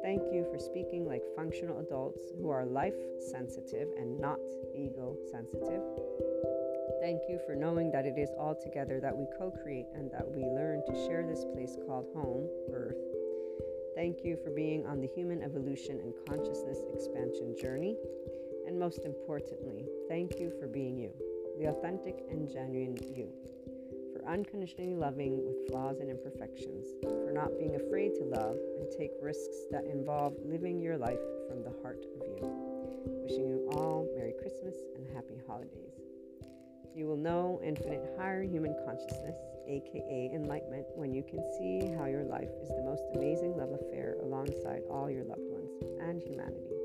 [0.01, 4.39] Thank you for speaking like functional adults who are life sensitive and not
[4.75, 5.81] ego sensitive.
[7.01, 10.27] Thank you for knowing that it is all together that we co create and that
[10.27, 12.97] we learn to share this place called home, Earth.
[13.95, 17.97] Thank you for being on the human evolution and consciousness expansion journey.
[18.67, 21.11] And most importantly, thank you for being you,
[21.57, 23.29] the authentic and genuine you
[24.29, 29.65] unconditionally loving with flaws and imperfections, for not being afraid to love and take risks
[29.71, 31.19] that involve living your life
[31.49, 32.45] from the heart of you.
[33.25, 35.97] Wishing you all Merry Christmas and Happy Holidays.
[36.95, 42.23] You will know infinite higher human consciousness, aka enlightenment, when you can see how your
[42.23, 45.71] life is the most amazing love affair alongside all your loved ones
[46.01, 46.77] and humanity.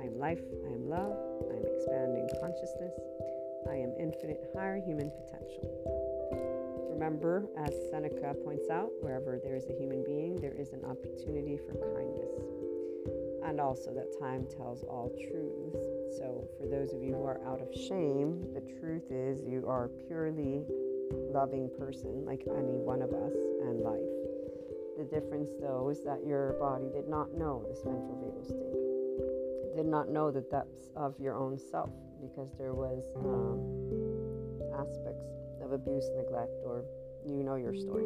[0.00, 1.14] I am life, I am love,
[1.50, 2.94] I am expanding consciousness,
[3.70, 6.03] I am infinite higher human potential.
[6.94, 11.58] Remember, as Seneca points out, wherever there is a human being, there is an opportunity
[11.58, 12.30] for kindness.
[13.42, 15.74] And also that time tells all truths.
[16.16, 19.90] So, for those of you who are out of shame, the truth is you are
[20.06, 20.62] purely
[21.34, 23.34] loving person like any one of us
[23.66, 24.14] and life.
[24.96, 28.78] The difference, though, is that your body did not know this ventral vagal state.
[29.66, 31.90] It did not know the depths of your own self
[32.22, 33.58] because there was um,
[34.78, 36.84] aspects of abuse, neglect, or
[37.26, 38.04] you know your story.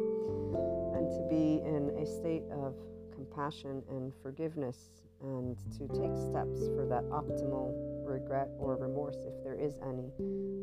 [0.95, 2.75] And to be in a state of
[3.13, 4.89] compassion and forgiveness
[5.21, 7.75] and to take steps for that optimal
[8.07, 10.11] regret or remorse if there is any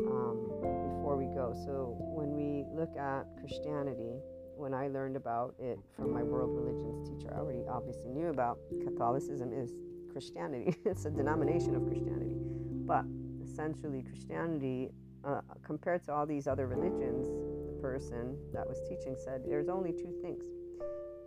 [0.08, 0.48] um,
[0.96, 1.52] before we go.
[1.64, 4.16] So when we look at Christianity,
[4.56, 8.58] when I learned about it from my world religions teacher, I already obviously knew about
[8.84, 9.72] Catholicism is
[10.10, 10.74] Christianity.
[10.86, 12.36] it's a denomination of Christianity.
[12.86, 13.04] But
[13.44, 14.90] essentially, Christianity,
[15.26, 17.26] uh, compared to all these other religions,
[17.66, 20.44] the person that was teaching said there's only two things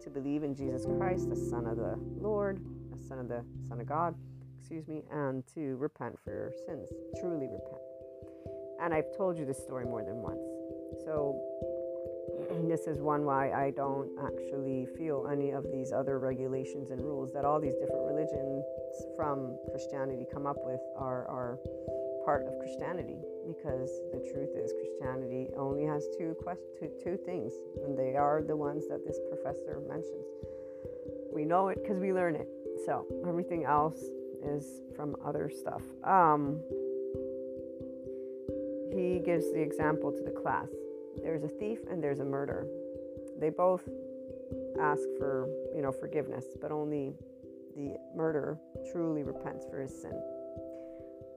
[0.01, 2.63] to believe in Jesus Christ, the Son of the Lord,
[2.95, 4.15] the Son of the Son of God,
[4.57, 6.87] excuse me, and to repent for your sins,
[7.19, 7.81] truly repent.
[8.81, 10.45] And I've told you this story more than once.
[11.03, 11.35] So
[12.69, 17.33] this is one why I don't actually feel any of these other regulations and rules
[17.33, 18.63] that all these different religions
[19.17, 21.59] from Christianity come up with are, are
[22.23, 23.17] part of Christianity
[23.49, 28.41] because the truth is Christianity only has two, quest- two, two things and they are
[28.41, 30.27] the ones that this professor mentions.
[31.33, 32.47] We know it because we learn it.
[32.85, 33.99] So everything else
[34.43, 35.81] is from other stuff.
[36.03, 36.61] Um,
[38.93, 40.69] he gives the example to the class
[41.21, 42.67] there's a thief and there's a murderer.
[43.39, 43.87] They both
[44.79, 47.13] ask for, you know, forgiveness, but only
[47.75, 48.57] the murderer
[48.91, 50.13] truly repents for his sin.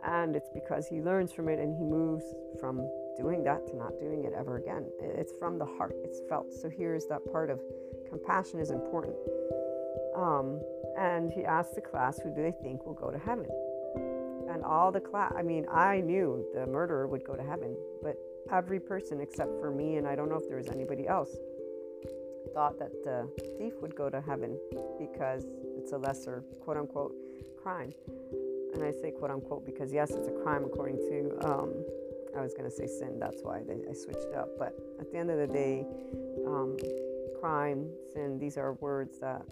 [0.05, 2.24] And it's because he learns from it and he moves
[2.59, 4.86] from doing that to not doing it ever again.
[5.00, 6.53] It's from the heart, it's felt.
[6.53, 7.61] So here's that part of
[8.09, 9.14] compassion is important.
[10.16, 10.61] Um,
[10.98, 13.46] and he asked the class, who do they think will go to heaven?
[14.50, 18.16] And all the class, I mean, I knew the murderer would go to heaven, but
[18.50, 21.30] every person except for me, and I don't know if there was anybody else,
[22.53, 23.28] thought that the
[23.59, 24.59] thief would go to heaven
[24.98, 25.46] because
[25.76, 27.14] it's a lesser quote unquote
[27.62, 27.92] crime.
[28.75, 31.75] And I say quote unquote because, yes, it's a crime according to, um,
[32.37, 34.49] I was going to say sin, that's why they, I switched up.
[34.59, 35.87] But at the end of the day,
[36.47, 36.77] um,
[37.41, 39.43] crime, sin, these are words that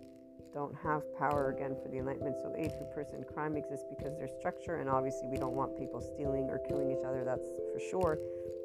[0.53, 3.23] don't have power again for the enlightenment Soul age group person.
[3.33, 7.05] Crime exists because there's structure, and obviously we don't want people stealing or killing each
[7.07, 8.19] other, that's for sure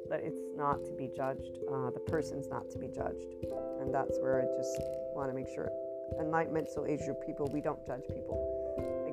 [0.08, 1.58] but it's not to be judged.
[1.70, 3.34] Uh, the person's not to be judged.
[3.80, 4.80] And that's where I just
[5.14, 5.70] want to make sure.
[6.20, 8.38] Enlightenment, soul age group people, we don't judge people.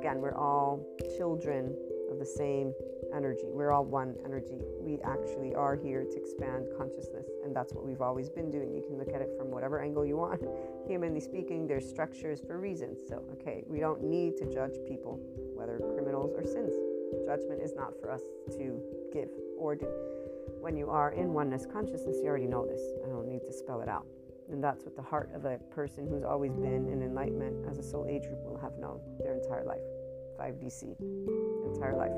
[0.03, 0.85] Again, we're all
[1.15, 1.73] children
[2.11, 2.73] of the same
[3.15, 3.45] energy.
[3.45, 4.59] We're all one energy.
[4.81, 8.73] We actually are here to expand consciousness, and that's what we've always been doing.
[8.75, 10.41] You can look at it from whatever angle you want.
[10.89, 12.99] Humanly speaking, there's structures for reasons.
[13.07, 15.21] So, okay, we don't need to judge people,
[15.55, 16.73] whether criminals or sins.
[17.25, 18.23] Judgment is not for us
[18.57, 18.81] to
[19.13, 19.87] give or do
[20.59, 22.81] when you are in oneness consciousness, you already know this.
[23.05, 24.05] I don't need to spell it out.
[24.53, 27.83] And that's what the heart of a person who's always been in enlightenment as a
[27.83, 29.81] soul age group will have known their entire life.
[30.39, 30.95] 5DC,
[31.73, 32.13] entire life.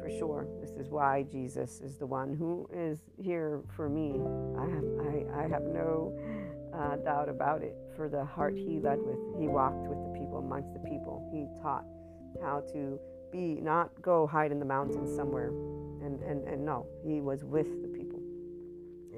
[0.00, 0.48] For sure.
[0.62, 4.18] This is why Jesus is the one who is here for me.
[4.58, 6.18] I have, I, I have no
[6.72, 7.76] uh, doubt about it.
[7.96, 11.28] For the heart he led with, he walked with the people, amongst the people.
[11.34, 11.84] He taught
[12.42, 12.98] how to
[13.30, 15.52] be, not go hide in the mountains somewhere
[16.06, 17.85] and, and, and no, he was with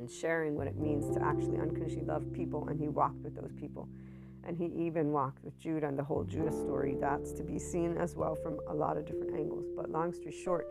[0.09, 2.69] sharing what it means to actually unconditionally love people.
[2.69, 3.89] And he walked with those people.
[4.45, 6.97] And he even walked with Judah and the whole Judah story.
[7.01, 9.67] That's to be seen as well from a lot of different angles.
[9.77, 10.67] But long story short,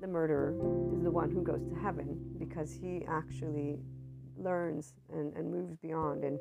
[0.00, 0.54] the murderer
[0.94, 3.78] is the one who goes to heaven because he actually
[4.36, 6.24] learns and, and moves beyond.
[6.24, 6.38] And,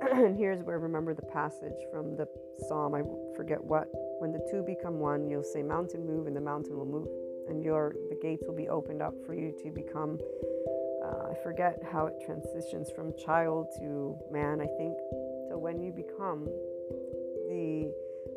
[0.12, 2.26] and here's where I remember the passage from the
[2.68, 3.02] psalm, I
[3.36, 3.88] forget what.
[4.20, 7.08] When the two become one, you'll say, Mountain move, and the mountain will move
[7.48, 10.18] and your the gates will be opened up for you to become
[11.12, 14.60] uh, I forget how it transitions from child to man.
[14.60, 14.96] I think
[15.48, 16.46] so when you become
[17.48, 17.92] the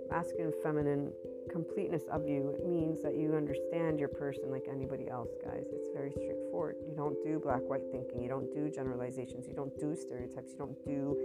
[0.10, 1.12] masculine feminine
[1.52, 5.66] completeness of you it means that you understand your person like anybody else guys.
[5.72, 6.76] It's very straightforward.
[6.88, 8.22] You don't do black white thinking.
[8.22, 9.48] You don't do generalizations.
[9.48, 10.52] You don't do stereotypes.
[10.52, 11.18] You don't do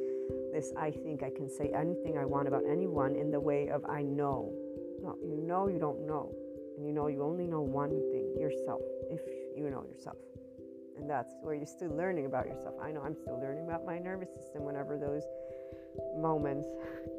[0.52, 3.84] this i think i can say anything i want about anyone in the way of
[3.86, 4.52] i know.
[5.02, 6.32] No you know you don't know
[6.80, 8.80] and you know you only know one thing yourself,
[9.10, 9.20] if
[9.54, 10.16] you know yourself.
[11.00, 12.74] And that's where you're still learning about yourself.
[12.82, 15.24] I know I'm still learning about my nervous system whenever those
[16.16, 16.68] moments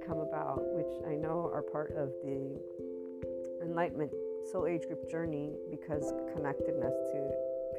[0.05, 2.61] come about, which I know are part of the
[3.61, 4.11] enlightenment
[4.51, 7.31] soul age group journey because connectedness to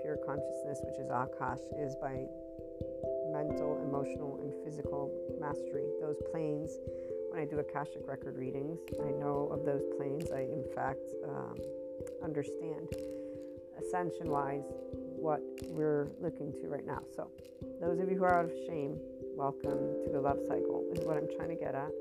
[0.03, 2.27] pure consciousness, which is Akash, is by
[3.31, 5.87] mental, emotional, and physical mastery.
[6.01, 6.79] Those planes,
[7.31, 10.31] when I do Akashic record readings, I know of those planes.
[10.35, 11.59] I, in fact, um,
[12.23, 12.91] understand
[13.79, 14.65] ascension wise
[15.23, 17.01] what we're looking to right now.
[17.15, 17.31] So,
[17.81, 18.99] those of you who are out of shame,
[19.37, 21.95] welcome to the love cycle, is what I'm trying to get at.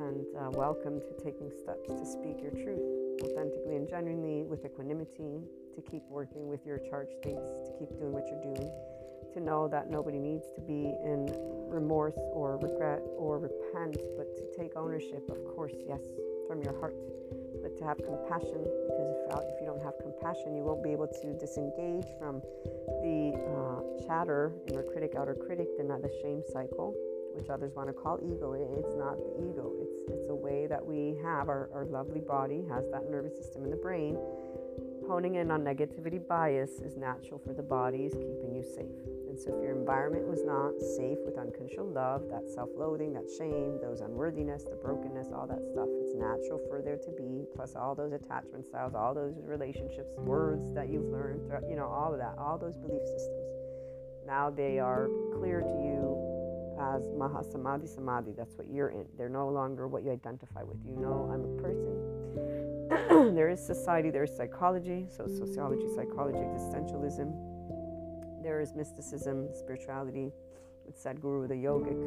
[0.00, 2.80] And uh, welcome to taking steps to speak your truth
[3.20, 5.44] authentically and genuinely with equanimity,
[5.74, 8.70] to keep working with your charge states, to keep doing what you're doing,
[9.34, 11.28] to know that nobody needs to be in
[11.68, 16.00] remorse or regret or repent, but to take ownership, of course, yes,
[16.48, 16.94] from your heart,
[17.68, 20.90] but to have compassion, because if, uh, if you don't have compassion, you won't be
[20.90, 22.40] able to disengage from
[23.04, 26.94] the uh, chatter, inner critic, outer critic, the, the shame cycle,
[27.34, 28.54] which others want to call ego.
[28.56, 29.72] It's not the ego.
[29.80, 33.64] It's it's a way that we have our, our lovely body has that nervous system
[33.64, 34.16] in the brain
[35.08, 39.00] honing in on negativity bias is natural for the body, is keeping you safe.
[39.28, 43.24] And so, if your environment was not safe with unconditional love, that self loathing, that
[43.38, 45.88] shame, those unworthiness, the brokenness, all that stuff,
[46.18, 50.88] natural for there to be, plus all those attachment styles, all those relationships, words that
[50.88, 51.40] you've learned,
[51.70, 53.46] you know, all of that, all those belief systems.
[54.26, 55.08] Now they are
[55.38, 56.28] clear to you
[56.80, 58.32] as Mahasamadhi Samadhi.
[58.36, 59.06] That's what you're in.
[59.16, 60.76] They're no longer what you identify with.
[60.86, 62.18] You know, I'm a person
[63.34, 67.32] there is society, there is psychology, so sociology, psychology, existentialism.
[68.42, 70.32] There is mysticism, spirituality,
[70.88, 72.00] with Sadhguru, the yogic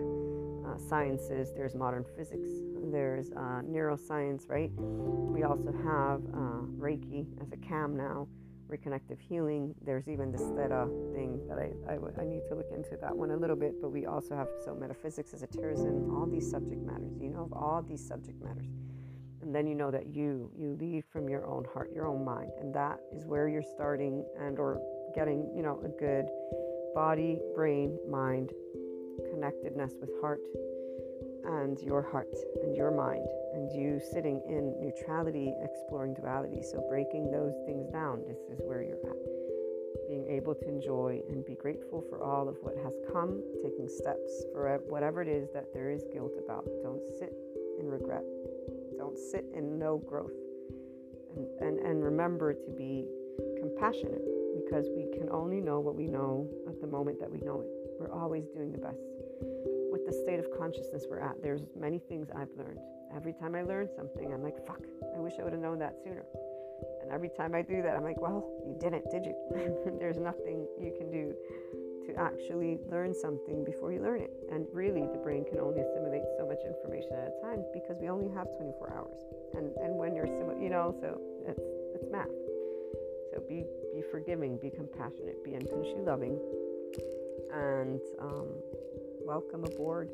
[0.65, 1.53] uh, sciences.
[1.55, 2.49] There's modern physics.
[2.91, 4.71] There's uh, neuroscience, right?
[4.75, 8.27] We also have uh, Reiki as a CAM now,
[8.69, 9.75] reconnective healing.
[9.86, 13.38] There's even this Theta thing that I, I, need to look into that one a
[13.38, 17.13] little bit, but we also have so metaphysics, as a esotericism, all these subject matters.
[17.21, 18.67] You know of all these subject matters
[19.41, 22.51] and then you know that you you lead from your own heart your own mind
[22.59, 24.79] and that is where you're starting and or
[25.15, 26.29] getting you know a good
[26.93, 28.51] body brain mind
[29.31, 30.41] connectedness with heart
[31.45, 32.33] and your heart
[32.63, 36.61] and your mind and you sitting in neutrality exploring duality.
[36.61, 40.07] So breaking those things down this is where you're at.
[40.07, 44.43] Being able to enjoy and be grateful for all of what has come taking steps
[44.51, 46.65] for whatever it is that there is guilt about.
[46.83, 47.33] Don't sit
[47.79, 48.23] in regret.
[48.97, 50.31] Don't sit in no growth.
[51.35, 53.05] And, and, and remember to be
[53.59, 54.21] compassionate
[54.72, 57.67] because we can only know what we know at the moment that we know it.
[57.99, 59.03] We're always doing the best.
[59.91, 62.80] With the state of consciousness we're at, there's many things I've learned.
[63.13, 64.80] Every time I learn something, I'm like, fuck,
[65.13, 66.24] I wish I would have known that sooner.
[67.03, 69.36] And every time I do that, I'm like, well, you didn't, did you?
[69.99, 71.36] there's nothing you can do
[72.07, 74.32] to actually learn something before you learn it.
[74.53, 78.07] And really, the brain can only assimilate so much information at a time because we
[78.07, 79.19] only have 24 hours.
[79.53, 80.32] And and when you're
[80.63, 81.59] you know, so it's
[81.93, 82.32] it's math.
[83.32, 83.63] So be
[83.93, 86.39] be forgiving, be compassionate, be unconditionally loving,
[87.53, 88.47] and um,
[89.25, 90.09] welcome aboard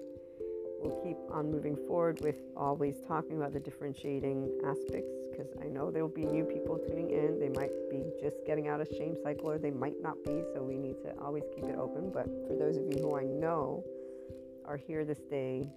[0.80, 5.92] we'll keep on moving forward with always talking about the differentiating aspects because I know
[5.92, 7.40] there will be new people tuning in.
[7.40, 10.64] They might be just getting out of shame cycle or they might not be, so
[10.64, 12.12] we need to always keep it open.
[12.12, 13.84] But for those of you who I know
[14.66, 15.70] are here this day,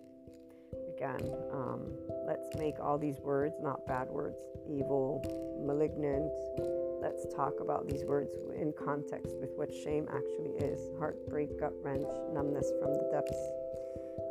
[0.96, 1.20] again,
[1.52, 1.86] um,
[2.26, 4.38] let's make all these words not bad words,
[4.68, 5.22] evil,
[5.66, 6.30] malignant.
[7.00, 12.08] Let's talk about these words in context with what shame actually is heartbreak, gut wrench,
[12.32, 13.40] numbness from the depths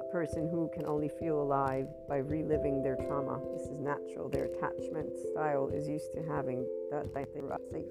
[0.02, 3.42] A person who can only feel alive by reliving their trauma.
[3.58, 4.30] This is natural.
[4.30, 7.86] Their attachment style is used to having that they are safe.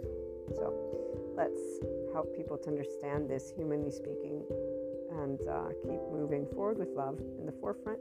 [0.55, 0.73] So
[1.37, 1.61] let's
[2.13, 4.45] help people to understand this, humanly speaking,
[5.23, 8.01] and uh, keep moving forward with love in the forefront.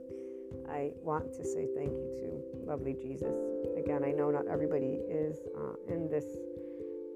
[0.69, 3.35] I want to say thank you to lovely Jesus.
[3.77, 6.25] Again, I know not everybody is uh, in this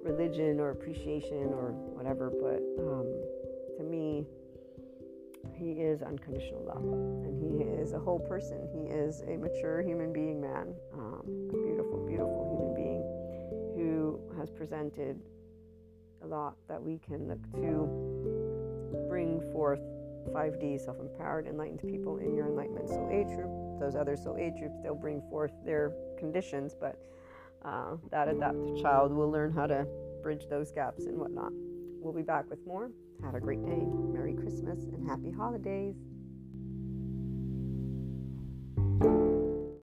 [0.04, 3.08] religion or appreciation or whatever, but um,
[3.78, 4.26] to me,
[5.54, 8.68] he is unconditional love, and He is a whole person.
[8.74, 11.22] He is a mature human being, man, um,
[11.54, 13.02] a beautiful, beautiful human being
[13.76, 15.20] who has presented
[16.24, 19.82] a lot that we can look to bring forth
[20.30, 23.80] 5D, self empowered, enlightened people in your enlightenment soul age group.
[23.80, 26.98] Those other soul age groups, they'll bring forth their conditions, but
[27.64, 29.86] uh, that adaptive child will learn how to
[30.22, 31.52] bridge those gaps and whatnot.
[32.02, 32.92] We'll be back with more.
[33.24, 33.84] Have a great day.
[34.12, 35.96] Merry Christmas and happy holidays.